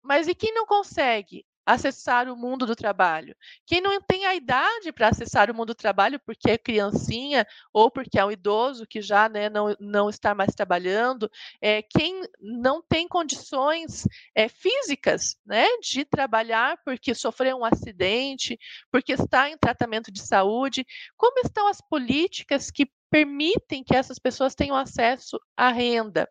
mas 0.00 0.28
e 0.28 0.34
quem 0.34 0.54
não 0.54 0.64
consegue 0.64 1.44
acessar 1.64 2.28
o 2.28 2.36
mundo 2.36 2.66
do 2.66 2.76
trabalho. 2.76 3.34
Quem 3.66 3.80
não 3.80 4.00
tem 4.00 4.26
a 4.26 4.34
idade 4.34 4.92
para 4.92 5.08
acessar 5.08 5.50
o 5.50 5.54
mundo 5.54 5.68
do 5.68 5.74
trabalho 5.74 6.20
porque 6.20 6.50
é 6.50 6.58
criancinha 6.58 7.46
ou 7.72 7.90
porque 7.90 8.18
é 8.18 8.24
um 8.24 8.30
idoso 8.30 8.86
que 8.86 9.00
já 9.00 9.28
né, 9.28 9.48
não, 9.48 9.74
não 9.80 10.10
está 10.10 10.34
mais 10.34 10.54
trabalhando, 10.54 11.30
é, 11.60 11.82
quem 11.82 12.22
não 12.40 12.82
tem 12.82 13.08
condições 13.08 14.06
é, 14.34 14.48
físicas 14.48 15.36
né, 15.44 15.66
de 15.82 16.04
trabalhar 16.04 16.78
porque 16.84 17.14
sofreu 17.14 17.58
um 17.58 17.64
acidente, 17.64 18.58
porque 18.90 19.12
está 19.12 19.48
em 19.48 19.56
tratamento 19.56 20.12
de 20.12 20.20
saúde, 20.20 20.86
como 21.16 21.40
estão 21.44 21.68
as 21.68 21.80
políticas 21.80 22.70
que 22.70 22.90
permitem 23.10 23.84
que 23.84 23.94
essas 23.94 24.18
pessoas 24.18 24.54
tenham 24.54 24.76
acesso 24.76 25.40
à 25.56 25.70
renda? 25.70 26.28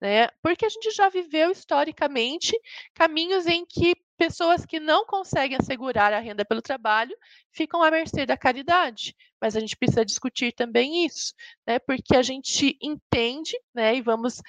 Né? 0.00 0.28
Porque 0.42 0.66
a 0.66 0.68
gente 0.68 0.90
já 0.90 1.08
viveu 1.08 1.50
historicamente 1.50 2.52
caminhos 2.94 3.46
em 3.46 3.64
que 3.64 3.94
pessoas 4.16 4.64
que 4.64 4.80
não 4.80 5.06
conseguem 5.06 5.56
assegurar 5.60 6.12
a 6.12 6.18
renda 6.20 6.44
pelo 6.44 6.62
trabalho 6.62 7.16
ficam 7.52 7.82
à 7.82 7.90
mercê 7.90 8.26
da 8.26 8.36
caridade. 8.36 9.14
Mas 9.40 9.56
a 9.56 9.60
gente 9.60 9.76
precisa 9.76 10.04
discutir 10.04 10.52
também 10.52 11.04
isso, 11.04 11.34
né? 11.66 11.78
Porque 11.78 12.16
a 12.16 12.22
gente 12.22 12.76
entende, 12.80 13.52
né? 13.74 13.96
E 13.96 14.02
vamos 14.02 14.40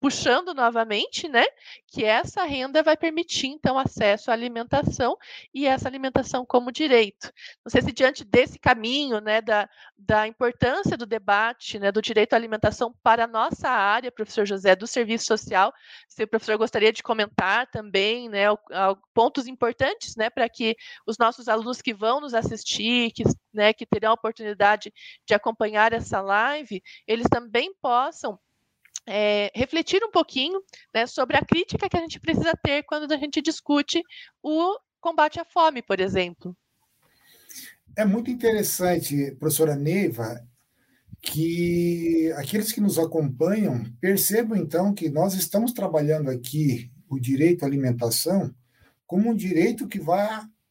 puxando 0.00 0.54
novamente, 0.54 1.28
né, 1.28 1.44
que 1.86 2.04
essa 2.04 2.44
renda 2.44 2.82
vai 2.82 2.96
permitir 2.96 3.48
então 3.48 3.78
acesso 3.78 4.30
à 4.30 4.34
alimentação 4.34 5.16
e 5.52 5.66
essa 5.66 5.88
alimentação 5.88 6.46
como 6.46 6.70
direito. 6.70 7.32
Não 7.64 7.70
sei 7.70 7.82
se 7.82 7.92
diante 7.92 8.24
desse 8.24 8.58
caminho, 8.58 9.20
né, 9.20 9.40
da, 9.40 9.68
da 9.96 10.26
importância 10.26 10.96
do 10.96 11.04
debate, 11.04 11.78
né, 11.78 11.90
do 11.90 12.00
direito 12.00 12.34
à 12.34 12.36
alimentação 12.36 12.94
para 13.02 13.24
a 13.24 13.26
nossa 13.26 13.68
área, 13.68 14.12
professor 14.12 14.46
José, 14.46 14.76
do 14.76 14.86
serviço 14.86 15.26
social, 15.26 15.72
se 16.08 16.22
o 16.22 16.28
professor 16.28 16.56
gostaria 16.56 16.92
de 16.92 17.02
comentar 17.02 17.66
também, 17.70 18.28
né, 18.28 18.44
pontos 19.12 19.46
importantes, 19.46 20.14
né, 20.16 20.30
para 20.30 20.48
que 20.48 20.76
os 21.06 21.18
nossos 21.18 21.48
alunos 21.48 21.82
que 21.82 21.92
vão 21.92 22.20
nos 22.20 22.34
assistir, 22.34 23.10
que, 23.12 23.24
né, 23.52 23.72
que 23.72 23.84
terão 23.86 24.10
a 24.10 24.14
oportunidade 24.14 24.92
de 25.26 25.34
acompanhar 25.34 25.92
essa 25.92 26.20
live, 26.20 26.82
eles 27.06 27.26
também 27.28 27.74
possam 27.80 28.38
é, 29.08 29.50
refletir 29.54 30.04
um 30.04 30.10
pouquinho 30.10 30.60
né, 30.94 31.06
sobre 31.06 31.36
a 31.36 31.44
crítica 31.44 31.88
que 31.88 31.96
a 31.96 32.00
gente 32.00 32.20
precisa 32.20 32.52
ter 32.62 32.82
quando 32.84 33.10
a 33.10 33.16
gente 33.16 33.40
discute 33.40 34.02
o 34.42 34.78
combate 35.00 35.40
à 35.40 35.44
fome, 35.44 35.80
por 35.82 35.98
exemplo. 35.98 36.54
É 37.96 38.04
muito 38.04 38.30
interessante, 38.30 39.34
professora 39.38 39.74
Neiva, 39.74 40.40
que 41.20 42.32
aqueles 42.36 42.70
que 42.70 42.80
nos 42.80 42.98
acompanham 42.98 43.84
percebam 44.00 44.56
então 44.56 44.94
que 44.94 45.08
nós 45.08 45.34
estamos 45.34 45.72
trabalhando 45.72 46.30
aqui 46.30 46.90
o 47.08 47.18
direito 47.18 47.64
à 47.64 47.66
alimentação 47.66 48.54
como 49.06 49.30
um 49.30 49.34
direito 49.34 49.88
que 49.88 49.98
vai 49.98 50.28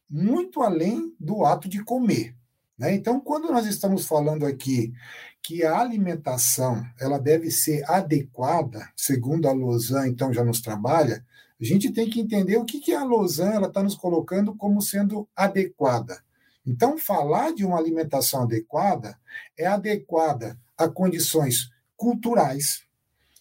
muito 0.08 0.62
além 0.62 1.12
do 1.18 1.44
ato 1.44 1.68
de 1.68 1.82
comer. 1.84 2.34
Né? 2.78 2.94
Então, 2.94 3.20
quando 3.20 3.50
nós 3.50 3.66
estamos 3.66 4.06
falando 4.06 4.46
aqui 4.46 4.92
que 5.42 5.64
a 5.64 5.78
alimentação 5.78 6.84
ela 7.00 7.18
deve 7.18 7.50
ser 7.50 7.88
adequada, 7.90 8.88
segundo 8.96 9.48
a 9.48 9.52
Lausanne, 9.52 10.10
então 10.10 10.32
já 10.32 10.44
nos 10.44 10.60
trabalha, 10.60 11.24
a 11.60 11.64
gente 11.64 11.92
tem 11.92 12.08
que 12.08 12.20
entender 12.20 12.56
o 12.56 12.64
que, 12.64 12.80
que 12.80 12.92
a 12.92 13.04
Lausanne 13.04 13.66
está 13.66 13.82
nos 13.82 13.94
colocando 13.94 14.54
como 14.54 14.80
sendo 14.80 15.28
adequada. 15.34 16.22
Então, 16.66 16.98
falar 16.98 17.52
de 17.52 17.64
uma 17.64 17.78
alimentação 17.78 18.42
adequada 18.42 19.18
é 19.56 19.66
adequada 19.66 20.58
a 20.76 20.86
condições 20.86 21.70
culturais, 21.96 22.82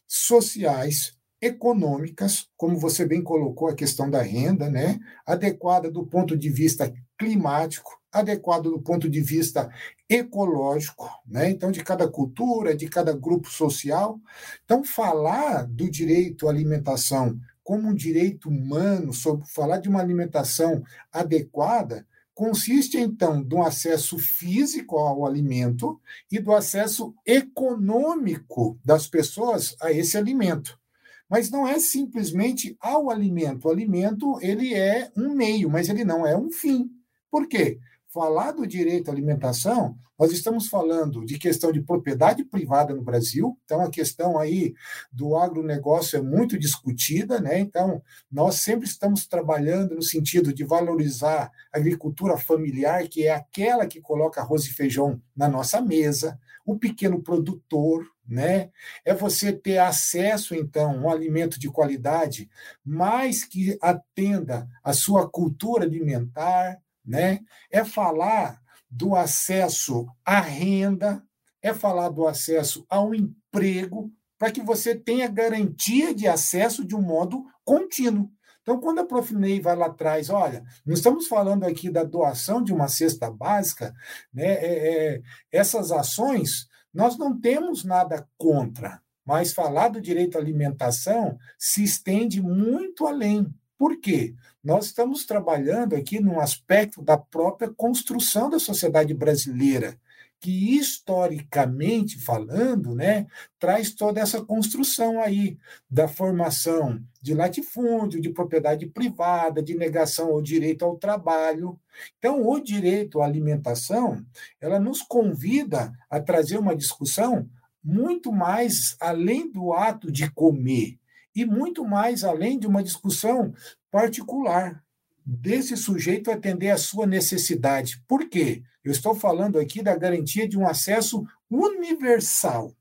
sociais, 0.08 1.16
econômicas, 1.40 2.48
como 2.58 2.78
você 2.78 3.06
bem 3.06 3.22
colocou 3.22 3.68
a 3.68 3.76
questão 3.76 4.10
da 4.10 4.22
renda, 4.22 4.70
né? 4.70 5.00
adequada 5.26 5.92
do 5.92 6.06
ponto 6.06 6.36
de 6.36 6.50
vista 6.50 6.92
climático, 7.20 7.92
adequado 8.18 8.70
do 8.72 8.82
ponto 8.82 9.10
de 9.10 9.22
vista 9.22 9.70
ecológico, 10.10 11.10
né? 11.26 11.50
então, 11.50 11.72
de 11.72 11.84
cada 11.84 12.08
cultura, 12.08 12.76
de 12.76 12.88
cada 12.88 13.14
grupo 13.14 13.50
social. 13.50 14.20
Então, 14.66 14.84
falar 14.84 15.66
do 15.68 15.90
direito 15.90 16.48
à 16.48 16.52
alimentação 16.52 17.40
como 17.64 17.90
um 17.90 17.94
direito 17.94 18.48
humano, 18.48 19.14
sobre 19.14 19.46
falar 19.46 19.80
de 19.80 19.90
uma 19.90 20.00
alimentação 20.00 20.82
adequada, 21.12 22.08
consiste, 22.34 22.98
então, 22.98 23.44
do 23.44 23.62
acesso 23.62 24.18
físico 24.18 24.98
ao 24.98 25.26
alimento 25.26 26.00
e 26.32 26.40
do 26.40 26.54
acesso 26.54 27.14
econômico 27.26 28.80
das 28.86 29.06
pessoas 29.08 29.76
a 29.82 29.92
esse 29.92 30.18
alimento. 30.18 30.80
Mas 31.28 31.50
não 31.50 31.68
é 31.68 31.78
simplesmente 31.80 32.78
ao 32.80 33.10
alimento. 33.10 33.68
O 33.68 33.72
alimento 33.72 34.40
ele 34.42 34.74
é 34.74 35.12
um 35.18 35.34
meio, 35.34 35.70
mas 35.70 35.90
ele 35.90 36.06
não 36.06 36.26
é 36.26 36.38
um 36.38 36.50
fim. 36.50 36.90
Por 37.30 37.48
quê? 37.48 37.80
Falar 38.10 38.52
do 38.52 38.66
direito 38.66 39.10
à 39.10 39.14
alimentação, 39.14 39.98
nós 40.18 40.32
estamos 40.32 40.68
falando 40.68 41.24
de 41.26 41.38
questão 41.38 41.72
de 41.72 41.82
propriedade 41.82 42.44
privada 42.44 42.94
no 42.94 43.04
Brasil, 43.04 43.60
então 43.66 43.82
a 43.82 43.92
questão 43.92 44.40
aí 44.40 44.74
do 45.12 45.36
agronegócio 45.36 46.18
é 46.18 46.22
muito 46.22 46.58
discutida, 46.58 47.40
né? 47.40 47.60
Então, 47.60 48.02
nós 48.32 48.56
sempre 48.56 48.88
estamos 48.88 49.28
trabalhando 49.28 49.94
no 49.94 50.02
sentido 50.02 50.52
de 50.54 50.64
valorizar 50.64 51.52
a 51.72 51.78
agricultura 51.78 52.38
familiar, 52.38 53.08
que 53.08 53.28
é 53.28 53.32
aquela 53.32 53.86
que 53.86 54.02
coloca 54.02 54.42
arroz 54.42 54.66
e 54.66 54.74
feijão 54.74 55.22
na 55.36 55.48
nossa 55.48 55.82
mesa, 55.82 56.40
o 56.66 56.80
pequeno 56.80 57.22
produtor, 57.22 58.06
né? 58.28 58.72
É 59.06 59.14
você 59.14 59.54
ter 59.54 59.78
acesso, 59.78 60.56
então, 60.56 60.92
a 60.92 60.96
um 60.96 61.10
alimento 61.10 61.60
de 61.60 61.70
qualidade, 61.70 62.50
mais 62.84 63.44
que 63.44 63.78
atenda 63.82 64.68
à 64.84 64.94
sua 64.94 65.30
cultura 65.30 65.86
alimentar, 65.86 66.78
né? 67.08 67.40
É 67.72 67.86
falar 67.86 68.62
do 68.90 69.16
acesso 69.16 70.08
à 70.26 70.40
renda, 70.40 71.24
é 71.62 71.74
falar 71.74 72.10
do 72.10 72.28
acesso 72.28 72.86
ao 72.90 73.16
emprego, 73.16 74.12
para 74.38 74.52
que 74.52 74.62
você 74.62 74.94
tenha 74.94 75.28
garantia 75.28 76.14
de 76.14 76.28
acesso 76.28 76.86
de 76.86 76.96
um 76.96 77.02
modo 77.02 77.46
contínuo. 77.64 78.30
Então, 78.62 78.82
quando 78.82 79.00
a 79.00 79.06
Prof. 79.06 79.34
Ney 79.34 79.62
vai 79.62 79.78
lá 79.78 79.86
atrás, 79.86 80.30
olha, 80.30 80.64
não 80.86 80.94
estamos 80.94 81.28
falando 81.28 81.64
aqui 81.64 81.90
da 81.90 82.04
doação 82.04 82.62
de 82.62 82.74
uma 82.74 82.90
cesta 82.90 83.32
básica, 83.32 83.96
né? 84.34 84.46
É, 84.46 85.16
é, 85.16 85.22
essas 85.52 85.92
ações 85.92 86.68
nós 86.94 87.18
não 87.18 87.40
temos 87.40 87.84
nada 87.86 88.28
contra, 88.38 89.02
mas 89.26 89.54
falar 89.54 89.90
do 89.90 90.02
direito 90.02 90.38
à 90.38 90.42
alimentação 90.42 91.38
se 91.58 91.84
estende 91.84 92.42
muito 92.42 93.08
além. 93.08 93.48
Por 93.78 94.00
quê? 94.00 94.34
Nós 94.64 94.88
estamos 94.88 95.26
trabalhando 95.26 95.96
aqui 95.96 96.20
num 96.20 96.40
aspecto 96.40 97.02
da 97.02 97.18
própria 97.18 97.70
construção 97.70 98.50
da 98.50 98.60
sociedade 98.60 99.14
brasileira, 99.14 99.98
que 100.40 100.78
historicamente 100.78 102.20
falando, 102.20 102.94
né, 102.94 103.28
traz 103.60 103.94
toda 103.94 104.20
essa 104.20 104.44
construção 104.44 105.20
aí 105.20 105.58
da 105.90 106.08
formação 106.08 107.02
de 107.22 107.34
latifúndio, 107.34 108.22
de 108.22 108.30
propriedade 108.30 108.86
privada, 108.86 109.64
de 109.64 109.76
negação 109.76 110.30
ao 110.30 110.42
direito 110.42 110.86
ao 110.86 110.98
trabalho. 110.98 111.80
Então, 112.20 112.48
o 112.48 112.60
direito 112.60 113.22
à 113.22 113.26
alimentação, 113.26 114.24
ela 114.62 114.80
nos 114.80 115.02
convida 115.02 115.92
a 116.10 116.20
trazer 116.20 116.58
uma 116.58 116.76
discussão 116.76 117.50
muito 117.84 118.32
mais 118.32 118.96
além 119.00 119.52
do 119.52 119.74
ato 119.74 120.12
de 120.12 120.30
comer 120.32 121.00
e 121.38 121.46
muito 121.46 121.86
mais 121.86 122.24
além 122.24 122.58
de 122.58 122.66
uma 122.66 122.82
discussão 122.82 123.54
particular 123.92 124.84
desse 125.24 125.78
sujeito 125.78 126.32
atender 126.32 126.72
à 126.72 126.78
sua 126.78 127.06
necessidade. 127.06 128.04
Por 128.08 128.28
quê? 128.28 128.64
Eu 128.84 128.92
estou 128.92 129.14
falando 129.14 129.60
aqui 129.60 129.84
da 129.84 129.96
garantia 129.96 130.48
de 130.48 130.58
um 130.58 130.66
acesso 130.66 131.24
universal. 131.48 132.74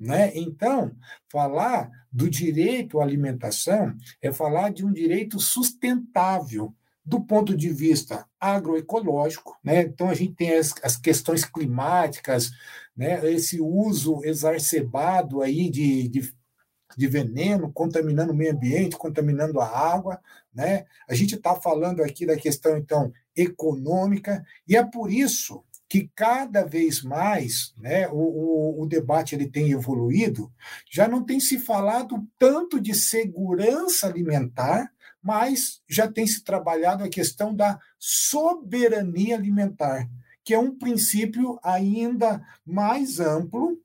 Né? 0.00 0.32
Então, 0.34 0.96
falar 1.30 1.90
do 2.10 2.30
direito 2.30 2.98
à 2.98 3.02
alimentação 3.02 3.94
é 4.22 4.32
falar 4.32 4.70
de 4.70 4.86
um 4.86 4.92
direito 4.92 5.38
sustentável 5.38 6.74
do 7.04 7.20
ponto 7.20 7.54
de 7.54 7.68
vista 7.68 8.26
agroecológico, 8.38 9.58
né? 9.64 9.80
Então 9.80 10.10
a 10.10 10.14
gente 10.14 10.34
tem 10.34 10.54
as, 10.54 10.74
as 10.82 10.94
questões 10.94 11.42
climáticas, 11.42 12.50
né? 12.94 13.32
Esse 13.32 13.58
uso 13.62 14.20
exacerbado 14.24 15.40
aí 15.40 15.70
de, 15.70 16.06
de 16.08 16.37
de 16.96 17.06
veneno, 17.06 17.72
contaminando 17.72 18.32
o 18.32 18.36
meio 18.36 18.52
ambiente, 18.52 18.96
contaminando 18.96 19.60
a 19.60 19.66
água. 19.66 20.20
Né? 20.54 20.84
A 21.08 21.14
gente 21.14 21.34
está 21.34 21.54
falando 21.54 22.02
aqui 22.02 22.26
da 22.26 22.36
questão, 22.36 22.76
então, 22.76 23.12
econômica, 23.36 24.44
e 24.66 24.76
é 24.76 24.84
por 24.84 25.10
isso 25.10 25.64
que 25.88 26.10
cada 26.14 26.64
vez 26.64 27.02
mais 27.02 27.72
né, 27.78 28.08
o, 28.08 28.16
o, 28.16 28.82
o, 28.82 28.86
debate 28.86 29.34
ele 29.34 29.48
tem 29.48 29.70
evoluído, 29.70 30.52
já 30.90 31.08
não 31.08 31.24
tem 31.24 31.40
se 31.40 31.58
falado 31.58 32.26
tanto 32.38 32.78
de 32.78 32.94
segurança 32.94 34.06
alimentar, 34.06 34.92
mas 35.22 35.80
já 35.88 36.06
tem 36.06 36.26
se 36.26 36.44
trabalhado 36.44 37.02
a 37.02 37.08
questão 37.08 37.54
da 37.54 37.78
soberania 37.98 39.36
alimentar, 39.36 40.08
que 40.44 40.52
é 40.52 40.58
um 40.58 40.76
princípio 40.76 41.58
ainda 41.62 42.42
mais 42.64 43.18
amplo, 43.18 43.78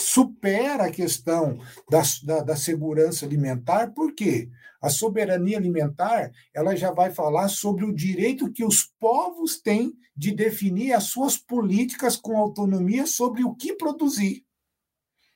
supera 0.00 0.84
a 0.84 0.90
questão 0.90 1.58
da, 1.90 2.02
da, 2.24 2.40
da 2.42 2.56
segurança 2.56 3.24
alimentar, 3.24 3.92
por 3.92 4.14
quê? 4.14 4.48
A 4.80 4.88
soberania 4.88 5.58
alimentar 5.58 6.30
ela 6.54 6.74
já 6.74 6.90
vai 6.90 7.10
falar 7.10 7.48
sobre 7.48 7.84
o 7.84 7.94
direito 7.94 8.50
que 8.50 8.64
os 8.64 8.84
povos 8.98 9.60
têm 9.60 9.92
de 10.16 10.32
definir 10.32 10.92
as 10.92 11.04
suas 11.04 11.36
políticas 11.36 12.16
com 12.16 12.36
autonomia 12.36 13.06
sobre 13.06 13.44
o 13.44 13.54
que 13.54 13.74
produzir 13.74 14.44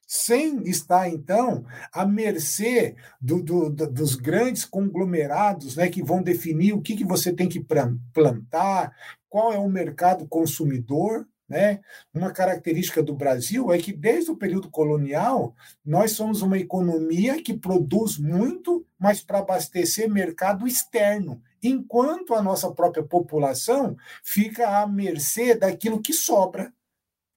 sem 0.07 0.63
estar, 0.69 1.09
então, 1.09 1.65
à 1.93 2.07
mercê 2.07 2.95
do, 3.21 3.43
do, 3.43 3.71
dos 3.71 4.15
grandes 4.15 4.65
conglomerados 4.65 5.77
né, 5.77 5.89
que 5.89 6.03
vão 6.03 6.23
definir 6.23 6.73
o 6.73 6.81
que, 6.81 6.97
que 6.97 7.05
você 7.05 7.33
tem 7.33 7.49
que 7.49 7.65
plantar, 8.13 8.95
qual 9.29 9.53
é 9.53 9.59
o 9.59 9.69
mercado 9.69 10.27
consumidor. 10.29 11.27
Né? 11.49 11.81
Uma 12.13 12.33
característica 12.33 13.03
do 13.03 13.15
Brasil 13.15 13.71
é 13.71 13.79
que, 13.79 13.93
desde 13.93 14.31
o 14.31 14.37
período 14.37 14.71
colonial, 14.71 15.55
nós 15.85 16.13
somos 16.13 16.41
uma 16.41 16.59
economia 16.59 17.43
que 17.43 17.53
produz 17.53 18.17
muito, 18.19 18.87
mas 18.99 19.23
para 19.23 19.41
abastecer 19.41 20.11
mercado 20.11 20.67
externo, 20.67 21.43
enquanto 21.63 22.35
a 22.35 22.43
nossa 22.43 22.73
própria 22.73 23.05
população 23.05 23.97
fica 24.23 24.81
à 24.81 24.87
mercê 24.87 25.55
daquilo 25.55 26.01
que 26.01 26.13
sobra. 26.13 26.73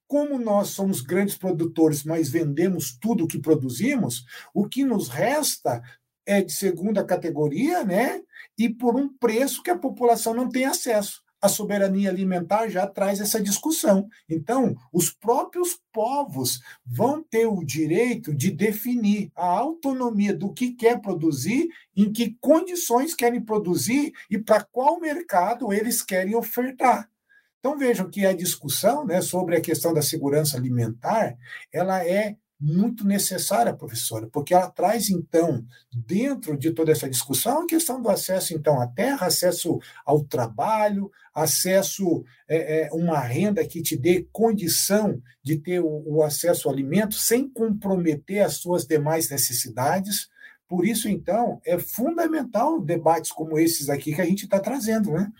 Como 0.06 0.38
nós 0.38 0.68
somos 0.68 1.02
grandes 1.02 1.36
produtores, 1.36 2.02
mas 2.02 2.30
vendemos 2.30 2.96
tudo 2.98 3.24
o 3.24 3.28
que 3.28 3.38
produzimos, 3.38 4.24
o 4.54 4.66
que 4.66 4.82
nos 4.82 5.08
resta 5.08 5.82
é 6.24 6.40
de 6.40 6.52
segunda 6.52 7.04
categoria, 7.04 7.84
né? 7.84 8.22
E 8.56 8.70
por 8.70 8.96
um 8.96 9.08
preço 9.18 9.62
que 9.62 9.70
a 9.70 9.78
população 9.78 10.32
não 10.32 10.48
tem 10.48 10.64
acesso. 10.64 11.22
A 11.40 11.48
soberania 11.48 12.10
alimentar 12.10 12.68
já 12.68 12.86
traz 12.86 13.20
essa 13.20 13.40
discussão. 13.40 14.08
Então, 14.28 14.76
os 14.92 15.10
próprios 15.10 15.78
povos 15.92 16.60
vão 16.84 17.22
ter 17.22 17.46
o 17.46 17.64
direito 17.64 18.34
de 18.34 18.50
definir 18.50 19.30
a 19.36 19.46
autonomia 19.46 20.34
do 20.34 20.52
que 20.52 20.72
quer 20.72 21.00
produzir, 21.00 21.68
em 21.96 22.12
que 22.12 22.36
condições 22.40 23.14
querem 23.14 23.40
produzir 23.40 24.12
e 24.30 24.38
para 24.38 24.64
qual 24.64 25.00
mercado 25.00 25.72
eles 25.72 26.02
querem 26.02 26.34
ofertar. 26.34 27.08
Então 27.58 27.76
vejam 27.76 28.08
que 28.08 28.24
a 28.24 28.32
discussão 28.32 29.04
né, 29.04 29.20
sobre 29.20 29.56
a 29.56 29.60
questão 29.60 29.92
da 29.92 30.00
segurança 30.00 30.56
alimentar, 30.56 31.36
ela 31.72 32.04
é 32.04 32.36
muito 32.60 33.06
necessária, 33.06 33.74
professora, 33.74 34.28
porque 34.32 34.52
ela 34.52 34.68
traz, 34.68 35.08
então, 35.10 35.64
dentro 35.92 36.58
de 36.58 36.72
toda 36.72 36.90
essa 36.90 37.08
discussão, 37.08 37.62
a 37.62 37.66
questão 37.66 38.02
do 38.02 38.08
acesso, 38.08 38.52
então, 38.52 38.80
à 38.80 38.86
terra, 38.86 39.26
acesso 39.26 39.78
ao 40.04 40.24
trabalho, 40.24 41.10
acesso 41.32 42.24
a 42.48 42.54
é, 42.54 42.82
é, 42.82 42.88
uma 42.92 43.20
renda 43.20 43.64
que 43.64 43.80
te 43.80 43.96
dê 43.96 44.26
condição 44.32 45.22
de 45.42 45.58
ter 45.58 45.80
o, 45.80 46.02
o 46.04 46.22
acesso 46.22 46.68
ao 46.68 46.74
alimento 46.74 47.14
sem 47.14 47.48
comprometer 47.48 48.44
as 48.44 48.54
suas 48.54 48.84
demais 48.84 49.30
necessidades. 49.30 50.28
Por 50.66 50.84
isso, 50.84 51.08
então, 51.08 51.60
é 51.64 51.78
fundamental 51.78 52.80
debates 52.80 53.30
como 53.30 53.58
esses 53.58 53.88
aqui 53.88 54.14
que 54.14 54.20
a 54.20 54.26
gente 54.26 54.44
está 54.44 54.58
trazendo, 54.58 55.12
né? 55.12 55.30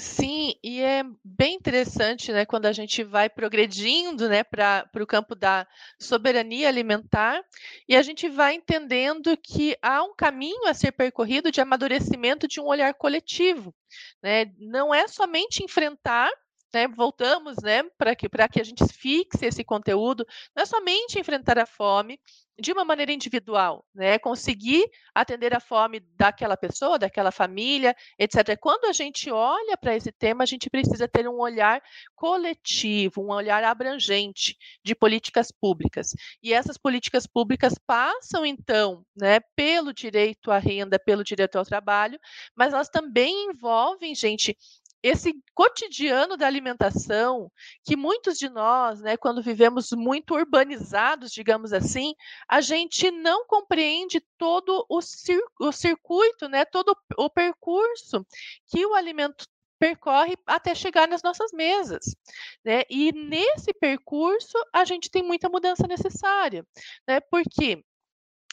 Sim, 0.00 0.54
e 0.62 0.80
é 0.80 1.02
bem 1.24 1.56
interessante, 1.56 2.30
né, 2.32 2.46
quando 2.46 2.66
a 2.66 2.72
gente 2.72 3.02
vai 3.02 3.28
progredindo, 3.28 4.28
né, 4.28 4.44
para 4.44 4.88
o 5.00 5.06
campo 5.06 5.34
da 5.34 5.66
soberania 6.00 6.68
alimentar, 6.68 7.42
e 7.88 7.96
a 7.96 8.02
gente 8.02 8.28
vai 8.28 8.54
entendendo 8.54 9.36
que 9.36 9.76
há 9.82 10.04
um 10.04 10.14
caminho 10.14 10.66
a 10.68 10.74
ser 10.74 10.92
percorrido 10.92 11.50
de 11.50 11.60
amadurecimento 11.60 12.46
de 12.46 12.60
um 12.60 12.66
olhar 12.66 12.94
coletivo, 12.94 13.74
né? 14.22 14.46
Não 14.58 14.94
é 14.94 15.08
somente 15.08 15.64
enfrentar 15.64 16.30
né, 16.72 16.86
voltamos 16.88 17.56
né, 17.62 17.82
para 17.96 18.14
que, 18.14 18.28
que 18.28 18.60
a 18.60 18.64
gente 18.64 18.84
fixe 18.92 19.46
esse 19.46 19.64
conteúdo, 19.64 20.26
não 20.54 20.62
é 20.62 20.66
somente 20.66 21.18
enfrentar 21.18 21.58
a 21.58 21.66
fome 21.66 22.20
de 22.60 22.72
uma 22.72 22.84
maneira 22.84 23.12
individual, 23.12 23.84
né, 23.94 24.18
conseguir 24.18 24.84
atender 25.14 25.54
a 25.54 25.60
fome 25.60 26.00
daquela 26.16 26.56
pessoa, 26.56 26.98
daquela 26.98 27.30
família, 27.30 27.94
etc. 28.18 28.58
Quando 28.60 28.86
a 28.86 28.92
gente 28.92 29.30
olha 29.30 29.76
para 29.76 29.94
esse 29.94 30.10
tema, 30.10 30.42
a 30.42 30.46
gente 30.46 30.68
precisa 30.68 31.06
ter 31.06 31.28
um 31.28 31.38
olhar 31.38 31.80
coletivo, 32.16 33.22
um 33.22 33.30
olhar 33.30 33.62
abrangente 33.62 34.56
de 34.82 34.94
políticas 34.94 35.52
públicas. 35.52 36.08
E 36.42 36.52
essas 36.52 36.76
políticas 36.76 37.28
públicas 37.28 37.74
passam, 37.86 38.44
então, 38.44 39.04
né, 39.16 39.38
pelo 39.54 39.94
direito 39.94 40.50
à 40.50 40.58
renda, 40.58 40.98
pelo 40.98 41.22
direito 41.22 41.56
ao 41.56 41.64
trabalho, 41.64 42.18
mas 42.56 42.72
elas 42.72 42.88
também 42.88 43.50
envolvem, 43.50 44.16
gente, 44.16 44.56
esse 45.02 45.32
cotidiano 45.54 46.36
da 46.36 46.46
alimentação, 46.46 47.50
que 47.84 47.96
muitos 47.96 48.38
de 48.38 48.48
nós, 48.48 49.00
né, 49.00 49.16
quando 49.16 49.42
vivemos 49.42 49.90
muito 49.92 50.34
urbanizados, 50.34 51.32
digamos 51.32 51.72
assim, 51.72 52.14
a 52.48 52.60
gente 52.60 53.10
não 53.10 53.46
compreende 53.46 54.20
todo 54.36 54.84
o, 54.88 55.00
cir 55.00 55.40
o 55.60 55.70
circuito, 55.72 56.48
né, 56.48 56.64
todo 56.64 56.96
o 57.16 57.30
percurso 57.30 58.26
que 58.66 58.84
o 58.84 58.94
alimento 58.94 59.46
percorre 59.78 60.36
até 60.44 60.74
chegar 60.74 61.06
nas 61.06 61.22
nossas 61.22 61.52
mesas, 61.52 62.16
né? 62.64 62.82
E 62.90 63.12
nesse 63.12 63.72
percurso 63.72 64.58
a 64.72 64.84
gente 64.84 65.08
tem 65.08 65.22
muita 65.22 65.48
mudança 65.48 65.86
necessária, 65.86 66.66
né? 67.06 67.20
Porque 67.20 67.84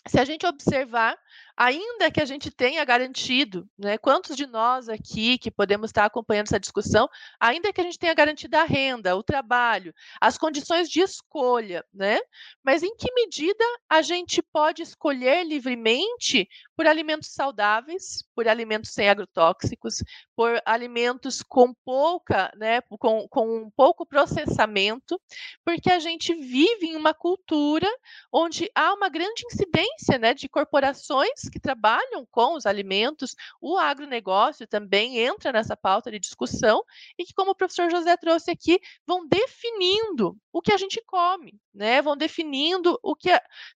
se 0.08 0.19
a 0.19 0.25
gente 0.25 0.45
observar 0.45 1.17
ainda 1.57 2.11
que 2.11 2.19
a 2.21 2.25
gente 2.25 2.51
tenha 2.51 2.83
garantido, 2.83 3.67
né, 3.77 3.97
quantos 3.97 4.35
de 4.35 4.45
nós 4.45 4.89
aqui 4.89 5.37
que 5.37 5.49
podemos 5.49 5.89
estar 5.89 6.05
acompanhando 6.05 6.47
essa 6.47 6.59
discussão, 6.59 7.07
ainda 7.39 7.71
que 7.71 7.79
a 7.79 7.83
gente 7.83 7.97
tenha 7.97 8.13
garantido 8.13 8.57
a 8.57 8.63
renda, 8.63 9.15
o 9.15 9.23
trabalho, 9.23 9.93
as 10.19 10.37
condições 10.37 10.89
de 10.89 10.99
escolha, 10.99 11.83
né, 11.93 12.19
mas 12.63 12.83
em 12.83 12.95
que 12.95 13.11
medida 13.13 13.63
a 13.89 14.01
gente 14.01 14.41
pode 14.41 14.81
escolher 14.81 15.45
livremente 15.45 16.47
por 16.75 16.87
alimentos 16.87 17.29
saudáveis, 17.29 18.23
por 18.35 18.47
alimentos 18.47 18.91
sem 18.91 19.09
agrotóxicos, 19.09 20.03
por 20.35 20.61
alimentos 20.65 21.41
com 21.41 21.73
pouca, 21.85 22.51
né, 22.57 22.81
com, 22.81 23.27
com 23.29 23.57
um 23.57 23.69
pouco 23.69 24.05
processamento, 24.05 25.19
porque 25.63 25.89
a 25.89 25.99
gente 25.99 26.33
vive 26.33 26.87
em 26.87 26.95
uma 26.97 27.13
cultura 27.13 27.89
onde 28.31 28.69
há 28.75 28.93
uma 28.93 29.07
grande 29.07 29.43
incidência, 29.45 30.17
né, 30.19 30.33
de 30.33 30.49
corporações 30.49 31.44
que 31.49 31.60
trabalham 31.60 32.25
com 32.29 32.55
os 32.55 32.65
alimentos, 32.65 33.36
o 33.62 33.77
agronegócio 33.77 34.67
também 34.67 35.19
entra 35.19 35.51
nessa 35.51 35.75
pauta 35.75 36.12
de 36.12 36.19
discussão 36.19 36.84
e 37.17 37.25
que, 37.25 37.34
como 37.34 37.51
o 37.51 37.55
professor 37.55 37.89
José 37.89 38.15
trouxe 38.17 38.51
aqui, 38.51 38.79
vão 39.05 39.27
definindo 39.27 40.38
o 40.51 40.62
que 40.62 40.71
a 40.71 40.77
gente 40.77 41.01
come, 41.05 41.60
né? 41.73 42.01
Vão 42.01 42.15
definindo 42.15 42.97
o 43.03 43.13
que, 43.13 43.29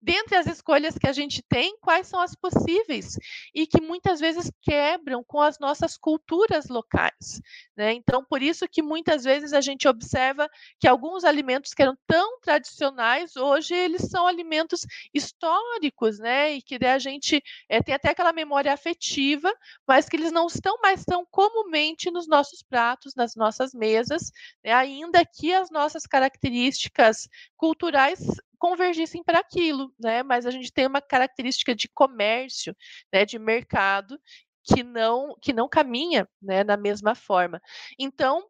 dentre 0.01 0.37
as 0.37 0.47
escolhas 0.47 0.99
que 0.99 1.09
a 1.09 1.13
gente 1.13 1.43
tem, 1.43 1.77
quais 1.81 2.07
são 2.07 2.21
as 2.21 2.35
possíveis 2.35 3.19
e 3.55 3.67
que 3.67 3.81
muitas 3.81 4.21
vezes 4.21 4.51
quebram 4.61 5.25
com 5.25 5.41
as 5.41 5.59
nossas 5.59 5.97
culturas 5.97 6.69
locais, 6.69 7.41
né? 7.75 7.95
Então, 7.95 8.23
por 8.23 8.43
isso 8.43 8.69
que 8.69 8.83
muitas 8.83 9.25
vezes 9.25 9.55
a 9.55 9.61
gente 9.63 9.89
observa 9.89 10.49
que 10.79 10.87
alguns 10.87 11.25
alimentos 11.25 11.73
que 11.73 11.83
eram 11.83 11.97
tão 12.07 12.39
tradicionais 12.41 13.37
hoje 13.37 13.75
eles 13.75 14.03
são 14.11 14.27
alimentos 14.27 14.83
históricos, 15.15 16.19
né? 16.19 16.53
E 16.53 16.63
que 16.63 16.77
a 16.85 16.99
gente 16.99 17.43
é, 17.69 17.83
tem 17.83 17.95
até 17.95 18.11
aquela 18.11 18.33
memória 18.33 18.73
afetiva, 18.73 19.53
mas 19.87 20.09
que 20.09 20.17
eles 20.17 20.33
não 20.33 20.47
estão 20.47 20.79
mais 20.83 21.05
tão 21.05 21.27
comumente 21.31 22.11
nos 22.11 22.27
nossos 22.27 22.63
pratos, 22.63 23.15
nas 23.15 23.35
nossas 23.35 23.73
mesas, 23.75 24.31
né, 24.65 24.73
ainda 24.73 25.25
que 25.25 25.53
as 25.55 25.71
nossas 25.71 26.07
características 26.07 27.29
culturais 27.57 28.21
convergissem 28.59 29.23
para 29.23 29.39
aquilo, 29.41 29.93
né? 29.99 30.23
Mas 30.23 30.47
a 30.47 30.51
gente 30.51 30.73
tem 30.73 30.87
uma 30.87 31.01
característica 31.01 31.75
de 31.75 31.89
comércio, 31.89 32.75
né, 33.13 33.25
de 33.25 33.39
mercado 33.39 34.19
que 34.65 34.83
não 34.83 35.37
que 35.41 35.53
não 35.53 35.69
caminha, 35.69 36.29
né, 36.43 36.65
da 36.65 36.77
mesma 36.77 37.15
forma. 37.15 37.61
Então, 37.99 38.45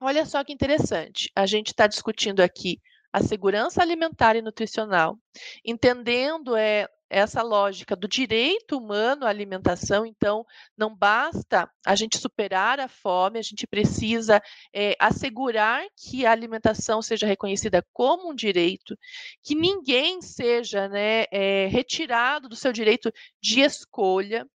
olha 0.00 0.24
só 0.24 0.42
que 0.44 0.52
interessante. 0.52 1.30
A 1.34 1.46
gente 1.46 1.68
está 1.68 1.86
discutindo 1.86 2.40
aqui 2.40 2.80
a 3.12 3.22
segurança 3.22 3.80
alimentar 3.80 4.34
e 4.36 4.42
nutricional, 4.42 5.16
entendendo 5.64 6.56
é, 6.56 6.88
essa 7.08 7.42
lógica 7.42 7.94
do 7.94 8.08
direito 8.08 8.78
humano 8.78 9.26
à 9.26 9.28
alimentação, 9.28 10.06
então 10.06 10.44
não 10.76 10.94
basta 10.94 11.70
a 11.86 11.94
gente 11.94 12.18
superar 12.18 12.80
a 12.80 12.88
fome, 12.88 13.38
a 13.38 13.42
gente 13.42 13.66
precisa 13.66 14.42
é, 14.74 14.96
assegurar 14.98 15.84
que 15.96 16.24
a 16.24 16.32
alimentação 16.32 17.02
seja 17.02 17.26
reconhecida 17.26 17.84
como 17.92 18.30
um 18.30 18.34
direito, 18.34 18.96
que 19.42 19.54
ninguém 19.54 20.20
seja 20.22 20.88
né, 20.88 21.24
é, 21.30 21.66
retirado 21.66 22.48
do 22.48 22.56
seu 22.56 22.72
direito 22.72 23.12
de 23.40 23.60
escolha, 23.60 24.46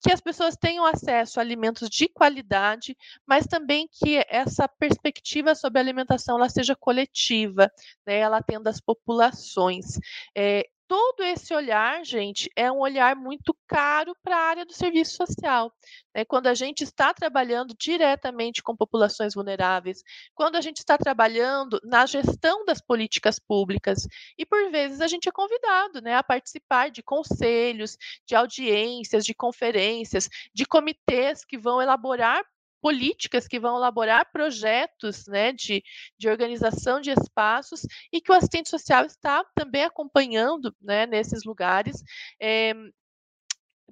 que 0.00 0.12
as 0.12 0.20
pessoas 0.20 0.56
tenham 0.56 0.84
acesso 0.84 1.38
a 1.38 1.42
alimentos 1.42 1.88
de 1.90 2.08
qualidade, 2.08 2.96
mas 3.26 3.46
também 3.46 3.88
que 3.92 4.24
essa 4.28 4.68
perspectiva 4.68 5.54
sobre 5.54 5.78
a 5.78 5.82
alimentação 5.82 6.36
ela 6.36 6.48
seja 6.48 6.76
coletiva, 6.76 7.70
né, 8.06 8.18
ela 8.18 8.38
atenda 8.38 8.70
as 8.70 8.80
populações. 8.80 9.98
É, 10.36 10.64
todo 10.88 11.22
esse 11.22 11.52
olhar, 11.52 12.04
gente, 12.04 12.50
é 12.54 12.70
um 12.70 12.78
olhar 12.78 13.16
muito 13.16 13.56
caro 13.66 14.16
para 14.22 14.36
a 14.36 14.48
área 14.48 14.64
do 14.64 14.72
serviço 14.72 15.16
social. 15.16 15.72
Né? 16.14 16.24
Quando 16.24 16.46
a 16.46 16.54
gente 16.54 16.84
está 16.84 17.12
trabalhando 17.12 17.74
diretamente 17.78 18.62
com 18.62 18.76
populações 18.76 19.34
vulneráveis, 19.34 20.02
quando 20.34 20.56
a 20.56 20.60
gente 20.60 20.78
está 20.78 20.96
trabalhando 20.96 21.80
na 21.84 22.06
gestão 22.06 22.64
das 22.64 22.80
políticas 22.80 23.38
públicas, 23.38 24.06
e 24.38 24.46
por 24.46 24.70
vezes 24.70 25.00
a 25.00 25.08
gente 25.08 25.28
é 25.28 25.32
convidado 25.32 26.00
né, 26.00 26.14
a 26.14 26.22
participar 26.22 26.90
de 26.90 27.02
conselhos, 27.02 27.96
de 28.24 28.34
audiências, 28.34 29.24
de 29.24 29.34
conferências, 29.34 30.28
de 30.54 30.64
comitês 30.64 31.44
que 31.44 31.58
vão 31.58 31.82
elaborar 31.82 32.44
políticas 32.86 33.48
que 33.48 33.58
vão 33.58 33.78
elaborar 33.78 34.30
projetos 34.30 35.26
né, 35.26 35.52
de, 35.52 35.82
de 36.16 36.28
organização 36.28 37.00
de 37.00 37.10
espaços 37.10 37.80
e 38.12 38.20
que 38.20 38.30
o 38.30 38.34
assistente 38.34 38.68
social 38.68 39.04
está 39.04 39.44
também 39.56 39.82
acompanhando 39.82 40.72
né, 40.80 41.04
nesses 41.04 41.42
lugares. 41.42 42.00
É, 42.40 42.72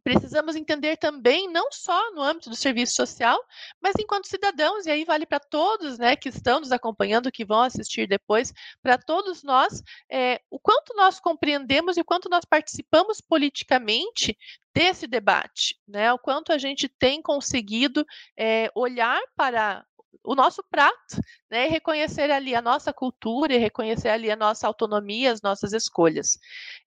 precisamos 0.05 0.55
entender 0.55 0.99
também, 0.99 1.51
não 1.51 1.73
só 1.73 2.13
no 2.13 2.23
âmbito 2.23 2.51
do 2.51 2.55
serviço 2.55 2.95
social, 2.95 3.43
mas 3.81 3.95
enquanto 3.99 4.29
cidadãos, 4.29 4.85
e 4.85 4.91
aí 4.91 5.05
vale 5.05 5.25
para 5.25 5.41
todos 5.41 5.99
né, 5.99 6.15
que 6.15 6.29
estão 6.29 6.61
nos 6.61 6.71
acompanhando, 6.71 7.33
que 7.33 7.45
vão 7.45 7.63
assistir 7.63 8.07
depois, 8.07 8.53
para 8.83 8.99
todos 8.99 9.43
nós, 9.43 9.83
é, 10.11 10.43
o 10.51 10.59
quanto 10.61 10.95
nós 10.95 11.19
compreendemos 11.19 11.97
e 11.97 12.03
o 12.03 12.05
quanto 12.05 12.29
nós 12.29 12.45
participamos 12.45 13.21
politicamente 13.21 14.37
desse 14.75 15.07
debate, 15.07 15.79
né? 15.87 16.13
O 16.13 16.19
quanto 16.19 16.53
a 16.53 16.59
gente 16.59 16.89
tem 16.89 17.23
conseguido 17.23 18.05
é, 18.37 18.69
olhar 18.75 19.21
para 19.37 19.87
o 20.23 20.35
nosso 20.35 20.63
prato, 20.71 21.17
né, 21.51 21.67
e 21.67 21.71
reconhecer 21.71 22.31
ali 22.31 22.55
a 22.55 22.63
nossa 22.63 22.93
cultura 22.93 23.55
e 23.55 23.59
reconhecer 23.59 24.09
ali 24.09 24.31
a 24.31 24.37
nossa 24.37 24.67
autonomia, 24.67 25.31
as 25.31 25.43
nossas 25.43 25.73
escolhas. 25.73 26.39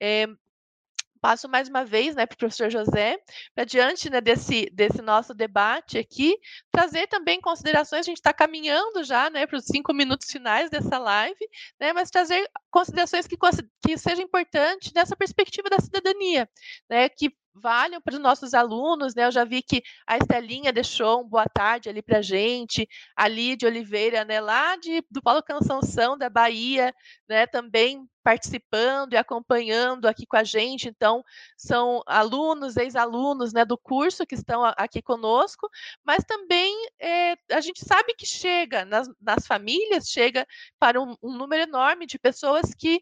É, 0.01 0.27
passo 1.27 1.49
mais 1.49 1.67
uma 1.67 1.83
vez 1.83 2.15
né, 2.15 2.25
para 2.25 2.35
o 2.35 2.37
professor 2.37 2.69
José, 2.69 3.17
para 3.53 3.65
diante 3.65 4.09
né, 4.09 4.21
desse, 4.21 4.69
desse 4.71 5.01
nosso 5.01 5.33
debate 5.33 5.97
aqui, 5.97 6.37
trazer 6.71 7.05
também 7.07 7.41
considerações, 7.41 7.99
a 7.99 8.09
gente 8.09 8.15
está 8.15 8.31
caminhando 8.31 9.03
já 9.03 9.29
né, 9.29 9.45
para 9.45 9.57
os 9.57 9.65
cinco 9.65 9.93
minutos 9.93 10.31
finais 10.31 10.69
dessa 10.69 10.97
live, 10.97 11.49
né, 11.77 11.91
mas 11.91 12.09
trazer 12.09 12.49
considerações 12.71 13.27
que, 13.27 13.35
que 13.85 13.97
sejam 13.97 14.23
importantes 14.23 14.93
nessa 14.93 15.17
perspectiva 15.17 15.69
da 15.69 15.79
cidadania, 15.81 16.49
né, 16.89 17.09
que 17.09 17.29
valham 17.59 18.01
para 18.01 18.13
os 18.13 18.19
nossos 18.19 18.53
alunos, 18.53 19.13
né? 19.15 19.25
Eu 19.25 19.31
já 19.31 19.43
vi 19.43 19.61
que 19.61 19.81
a 20.05 20.17
Estelinha 20.17 20.71
deixou 20.71 21.21
um 21.21 21.27
boa 21.27 21.45
tarde 21.45 21.89
ali 21.89 22.01
para 22.01 22.19
a 22.19 22.21
gente, 22.21 22.87
a 23.15 23.27
Lídia 23.27 23.67
Oliveira, 23.67 24.23
né, 24.23 24.39
lá 24.39 24.75
de, 24.77 25.03
do 25.09 25.21
Paulo 25.21 25.43
Canção 25.43 26.17
da 26.17 26.29
Bahia, 26.29 26.93
né, 27.27 27.45
também 27.47 28.07
participando 28.23 29.13
e 29.13 29.17
acompanhando 29.17 30.05
aqui 30.05 30.25
com 30.25 30.35
a 30.35 30.43
gente. 30.43 30.89
Então, 30.89 31.23
são 31.55 32.01
alunos, 32.05 32.75
ex-alunos 32.75 33.53
né, 33.53 33.63
do 33.63 33.77
curso 33.77 34.25
que 34.25 34.35
estão 34.35 34.65
aqui 34.65 35.01
conosco, 35.01 35.69
mas 36.03 36.25
também 36.25 36.75
é, 36.99 37.37
a 37.51 37.61
gente 37.61 37.85
sabe 37.85 38.13
que 38.15 38.25
chega 38.25 38.83
nas, 38.83 39.07
nas 39.21 39.47
famílias, 39.47 40.09
chega 40.09 40.45
para 40.77 41.01
um, 41.01 41.15
um 41.23 41.37
número 41.37 41.63
enorme 41.63 42.05
de 42.05 42.19
pessoas 42.19 42.73
que 42.77 42.99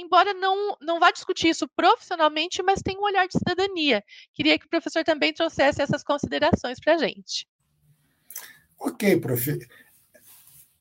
embora 0.00 0.32
não, 0.34 0.76
não 0.80 0.98
vá 0.98 1.10
discutir 1.10 1.48
isso 1.48 1.68
profissionalmente, 1.76 2.62
mas 2.62 2.82
tem 2.82 2.98
um 2.98 3.02
olhar 3.02 3.26
de 3.26 3.38
cidadania. 3.38 4.02
Queria 4.32 4.58
que 4.58 4.66
o 4.66 4.70
professor 4.70 5.04
também 5.04 5.32
trouxesse 5.32 5.82
essas 5.82 6.02
considerações 6.02 6.80
para 6.80 6.94
a 6.94 6.98
gente. 6.98 7.46
Ok, 8.78 9.20
prof. 9.20 9.58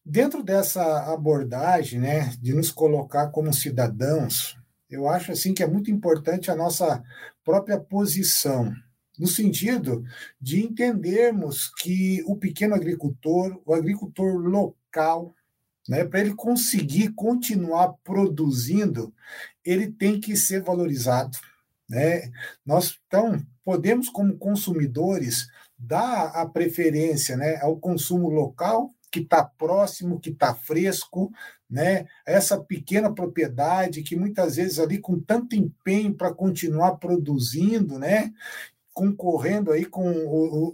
Dentro 0.06 0.42
dessa 0.42 1.14
abordagem, 1.14 2.00
né, 2.00 2.34
de 2.42 2.54
nos 2.54 2.72
colocar 2.72 3.28
como 3.30 3.54
cidadãos, 3.54 4.58
eu 4.90 5.08
acho 5.08 5.32
assim 5.32 5.54
que 5.54 5.62
é 5.62 5.68
muito 5.68 5.92
importante 5.92 6.50
a 6.50 6.56
nossa 6.56 7.04
própria 7.44 7.80
posição, 7.80 8.74
no 9.20 9.28
sentido 9.28 10.04
de 10.42 10.64
entendermos 10.64 11.72
que 11.76 12.24
o 12.26 12.36
pequeno 12.36 12.74
agricultor, 12.74 13.62
o 13.66 13.74
agricultor 13.74 14.38
local, 14.38 15.36
né? 15.90 16.06
Para 16.06 16.20
ele 16.20 16.36
conseguir 16.36 17.14
continuar 17.14 17.96
produzindo, 18.04 19.12
ele 19.66 19.92
tem 19.92 20.20
que 20.20 20.38
ser 20.38 20.62
valorizado. 20.62 21.36
Né? 21.90 22.32
Nós, 22.64 23.00
então, 23.08 23.44
podemos, 23.66 24.08
como 24.08 24.38
consumidores, 24.38 25.48
dar 25.76 26.28
a 26.28 26.46
preferência 26.46 27.36
né, 27.36 27.58
ao 27.60 27.76
consumo 27.78 28.30
local, 28.30 28.92
que 29.12 29.22
está 29.22 29.44
próximo, 29.44 30.20
que 30.20 30.30
está 30.30 30.54
fresco, 30.54 31.32
né? 31.68 32.06
essa 32.24 32.60
pequena 32.60 33.12
propriedade 33.12 34.04
que 34.04 34.16
muitas 34.16 34.58
vezes 34.58 34.78
ali 34.78 35.00
com 35.00 35.20
tanto 35.20 35.56
empenho 35.56 36.14
para 36.14 36.32
continuar 36.32 36.98
produzindo, 36.98 37.98
né? 37.98 38.32
Concorrendo 39.00 39.72
aí 39.72 39.86
com 39.86 40.04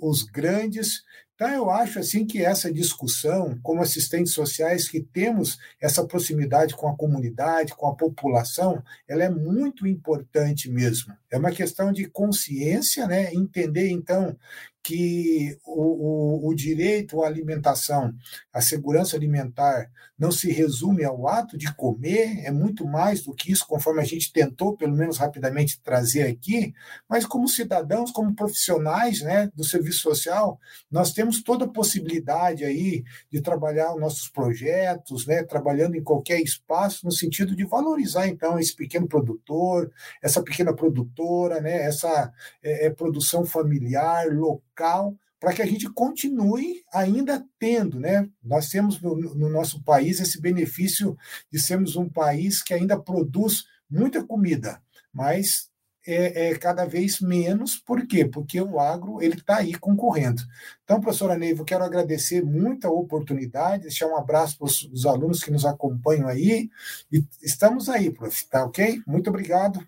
os 0.01 0.23
grandes, 0.23 1.03
então, 1.35 1.49
eu 1.49 1.69
acho 1.69 1.99
assim 1.99 2.25
que 2.25 2.41
essa 2.41 2.71
discussão, 2.71 3.59
como 3.61 3.81
assistentes 3.81 4.31
sociais 4.31 4.87
que 4.87 5.01
temos 5.01 5.59
essa 5.81 6.07
proximidade 6.07 6.73
com 6.73 6.87
a 6.87 6.95
comunidade, 6.95 7.75
com 7.75 7.87
a 7.87 7.95
população, 7.95 8.81
ela 9.05 9.25
é 9.25 9.29
muito 9.29 9.85
importante 9.85 10.71
mesmo. 10.71 11.13
É 11.29 11.37
uma 11.37 11.51
questão 11.51 11.91
de 11.91 12.05
consciência, 12.05 13.05
né? 13.05 13.33
entender, 13.33 13.89
então, 13.89 14.37
que 14.85 15.57
o, 15.65 16.45
o, 16.45 16.49
o, 16.49 16.53
direito 16.53 17.23
à 17.23 17.25
alimentação, 17.25 18.13
a 18.53 18.61
segurança 18.61 19.15
alimentar, 19.15 19.89
não 20.17 20.31
se 20.31 20.51
resume 20.51 21.03
ao 21.03 21.27
ato 21.27 21.57
de 21.57 21.73
comer, 21.73 22.45
é 22.45 22.51
muito 22.51 22.85
mais 22.85 23.23
do 23.23 23.33
que 23.33 23.51
isso, 23.51 23.65
conforme 23.65 23.99
a 23.99 24.05
gente 24.05 24.31
tentou, 24.31 24.77
pelo 24.77 24.95
menos 24.95 25.17
rapidamente, 25.17 25.81
trazer 25.81 26.27
aqui, 26.27 26.71
mas 27.09 27.25
como 27.25 27.49
cidadãos, 27.49 28.11
como 28.11 28.35
profissionais 28.35 29.21
né, 29.21 29.51
do 29.55 29.63
serviço 29.63 30.01
social, 30.01 30.59
nós 30.89 31.11
temos 31.13 31.41
toda 31.41 31.65
a 31.65 31.69
possibilidade 31.69 32.63
aí 32.63 33.03
de 33.31 33.41
trabalhar 33.41 33.91
os 33.91 33.99
nossos 33.99 34.29
projetos, 34.29 35.25
né, 35.25 35.41
trabalhando 35.41 35.95
em 35.95 36.03
qualquer 36.03 36.39
espaço, 36.39 37.03
no 37.03 37.11
sentido 37.11 37.55
de 37.55 37.65
valorizar, 37.65 38.27
então, 38.27 38.59
esse 38.59 38.75
pequeno 38.75 39.07
produtor, 39.07 39.91
essa 40.21 40.43
pequena 40.43 40.75
produtora, 40.75 41.59
né, 41.59 41.81
essa 41.87 42.31
é, 42.61 42.85
é, 42.85 42.89
produção 42.91 43.43
familiar, 43.43 44.27
local, 44.27 44.74
local, 44.75 45.15
para 45.39 45.53
que 45.53 45.61
a 45.61 45.65
gente 45.65 45.89
continue 45.89 46.83
ainda 46.93 47.45
tendo, 47.59 47.99
né? 47.99 48.27
Nós 48.43 48.69
temos 48.69 49.01
no, 49.01 49.15
no, 49.15 49.49
nosso 49.49 49.83
país 49.83 50.19
esse 50.19 50.41
benefício 50.41 51.17
de 51.51 51.59
sermos 51.61 51.95
um 51.95 52.09
país 52.09 52.61
que 52.61 52.73
ainda 52.73 52.99
produz 52.99 53.63
muita 53.89 54.23
comida, 54.23 54.81
mas 55.13 55.69
é, 56.07 56.49
é 56.49 56.57
cada 56.57 56.85
vez 56.85 57.19
menos. 57.19 57.75
Por 57.75 58.07
quê? 58.07 58.25
Porque 58.25 58.59
o 58.61 58.79
agro 58.79 59.21
ele 59.21 59.35
está 59.35 59.57
aí 59.57 59.73
concorrendo. 59.75 60.41
Então, 60.83 61.01
professora 61.01 61.37
Neiva, 61.37 61.61
eu 61.61 61.65
quero 61.65 61.83
agradecer 61.83 62.43
muito 62.43 62.87
a 62.87 62.91
oportunidade, 62.91 63.83
deixar 63.83 64.07
um 64.07 64.17
abraço 64.17 64.57
para 64.57 64.65
os 64.65 65.05
alunos 65.05 65.43
que 65.43 65.51
nos 65.51 65.65
acompanham 65.65 66.27
aí. 66.27 66.69
E 67.11 67.23
estamos 67.41 67.89
aí, 67.89 68.09
prof. 68.09 68.47
Tá 68.49 68.65
ok? 68.65 69.01
Muito 69.05 69.29
obrigado. 69.29 69.85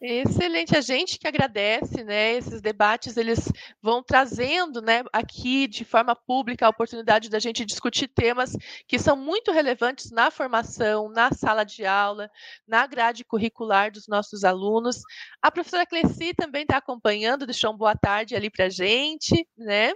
Excelente, 0.00 0.76
a 0.76 0.82
gente 0.82 1.18
que 1.18 1.26
agradece, 1.26 2.04
né? 2.04 2.34
Esses 2.34 2.60
debates 2.60 3.16
eles 3.16 3.50
vão 3.80 4.02
trazendo, 4.02 4.82
né, 4.82 5.02
aqui 5.10 5.66
de 5.66 5.86
forma 5.86 6.14
pública 6.14 6.66
a 6.66 6.68
oportunidade 6.68 7.30
da 7.30 7.38
gente 7.38 7.64
discutir 7.64 8.06
temas 8.08 8.52
que 8.86 8.98
são 8.98 9.16
muito 9.16 9.50
relevantes 9.52 10.10
na 10.10 10.30
formação, 10.30 11.08
na 11.08 11.30
sala 11.32 11.64
de 11.64 11.86
aula, 11.86 12.30
na 12.68 12.86
grade 12.86 13.24
curricular 13.24 13.90
dos 13.90 14.06
nossos 14.06 14.44
alunos. 14.44 15.00
A 15.40 15.50
professora 15.50 15.86
Cleci 15.86 16.34
também 16.34 16.62
está 16.62 16.76
acompanhando, 16.76 17.46
deixou 17.46 17.70
uma 17.70 17.78
boa 17.78 17.96
tarde 17.96 18.36
ali 18.36 18.50
para 18.50 18.66
a 18.66 18.68
gente, 18.68 19.48
né? 19.56 19.92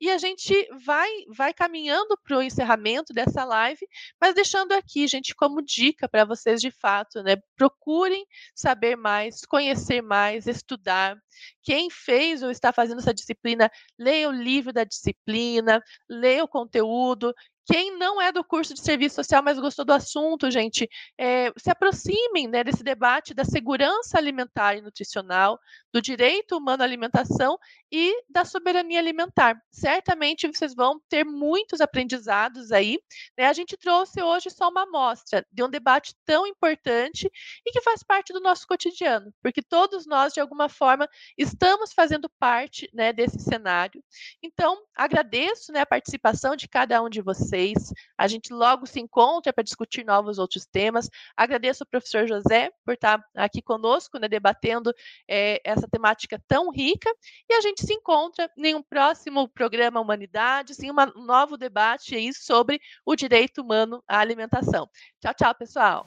E 0.00 0.10
a 0.10 0.18
gente 0.18 0.52
vai 0.84 1.08
vai 1.28 1.54
caminhando 1.54 2.18
para 2.24 2.38
o 2.38 2.42
encerramento 2.42 3.12
dessa 3.12 3.44
live, 3.44 3.86
mas 4.20 4.34
deixando 4.34 4.72
aqui, 4.72 5.06
gente, 5.06 5.32
como 5.34 5.62
dica 5.62 6.08
para 6.08 6.24
vocês 6.24 6.60
de 6.60 6.70
fato, 6.72 7.22
né? 7.22 7.36
Procurem 7.56 8.24
saber 8.54 8.96
mais 8.96 9.43
conhecer 9.46 10.02
mais, 10.02 10.46
estudar. 10.46 11.16
Quem 11.62 11.90
fez 11.90 12.42
ou 12.42 12.50
está 12.50 12.72
fazendo 12.72 13.00
essa 13.00 13.14
disciplina, 13.14 13.70
leia 13.98 14.28
o 14.28 14.32
livro 14.32 14.72
da 14.72 14.84
disciplina, 14.84 15.82
leia 16.08 16.44
o 16.44 16.48
conteúdo 16.48 17.34
quem 17.66 17.96
não 17.96 18.20
é 18.20 18.30
do 18.30 18.44
curso 18.44 18.74
de 18.74 18.80
serviço 18.80 19.16
social, 19.16 19.42
mas 19.42 19.58
gostou 19.58 19.84
do 19.84 19.92
assunto, 19.92 20.50
gente, 20.50 20.88
é, 21.18 21.50
se 21.56 21.70
aproximem 21.70 22.46
né, 22.46 22.62
desse 22.62 22.84
debate 22.84 23.32
da 23.32 23.44
segurança 23.44 24.18
alimentar 24.18 24.76
e 24.76 24.82
nutricional, 24.82 25.58
do 25.92 26.02
direito 26.02 26.56
humano 26.56 26.82
à 26.82 26.86
alimentação 26.86 27.56
e 27.90 28.22
da 28.28 28.44
soberania 28.44 28.98
alimentar. 28.98 29.56
Certamente 29.70 30.46
vocês 30.46 30.74
vão 30.74 31.00
ter 31.08 31.24
muitos 31.24 31.80
aprendizados 31.80 32.70
aí. 32.70 32.98
Né? 33.38 33.46
A 33.46 33.52
gente 33.52 33.76
trouxe 33.76 34.22
hoje 34.22 34.50
só 34.50 34.68
uma 34.68 34.82
amostra 34.82 35.46
de 35.50 35.62
um 35.62 35.70
debate 35.70 36.14
tão 36.24 36.46
importante 36.46 37.30
e 37.64 37.72
que 37.72 37.80
faz 37.80 38.02
parte 38.02 38.32
do 38.32 38.40
nosso 38.40 38.66
cotidiano, 38.66 39.32
porque 39.42 39.62
todos 39.62 40.06
nós, 40.06 40.34
de 40.34 40.40
alguma 40.40 40.68
forma, 40.68 41.08
estamos 41.38 41.92
fazendo 41.92 42.28
parte 42.38 42.90
né, 42.92 43.12
desse 43.12 43.38
cenário. 43.38 44.02
Então, 44.42 44.82
agradeço 44.94 45.72
né, 45.72 45.80
a 45.80 45.86
participação 45.86 46.56
de 46.56 46.68
cada 46.68 47.02
um 47.02 47.08
de 47.08 47.22
vocês 47.22 47.53
vocês. 47.54 47.92
A 48.18 48.26
gente 48.26 48.52
logo 48.52 48.86
se 48.86 49.00
encontra 49.00 49.52
para 49.52 49.62
discutir 49.62 50.04
novos 50.04 50.38
outros 50.38 50.66
temas. 50.66 51.08
Agradeço 51.36 51.84
ao 51.84 51.88
professor 51.88 52.26
José 52.26 52.70
por 52.84 52.94
estar 52.94 53.22
aqui 53.34 53.62
conosco, 53.62 54.18
né, 54.18 54.28
debatendo 54.28 54.92
é, 55.28 55.60
essa 55.64 55.88
temática 55.88 56.40
tão 56.48 56.70
rica. 56.70 57.10
E 57.48 57.54
a 57.54 57.60
gente 57.60 57.86
se 57.86 57.92
encontra 57.92 58.50
em 58.58 58.74
um 58.74 58.82
próximo 58.82 59.48
programa 59.48 60.00
Humanidades, 60.00 60.80
em 60.80 60.90
um 60.90 61.24
novo 61.24 61.56
debate 61.56 62.14
aí 62.14 62.32
sobre 62.34 62.80
o 63.06 63.14
direito 63.14 63.62
humano 63.62 64.02
à 64.08 64.18
alimentação. 64.18 64.88
Tchau, 65.20 65.34
tchau, 65.34 65.54
pessoal. 65.54 66.06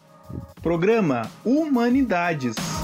Programa 0.62 1.22
Humanidades. 1.46 2.77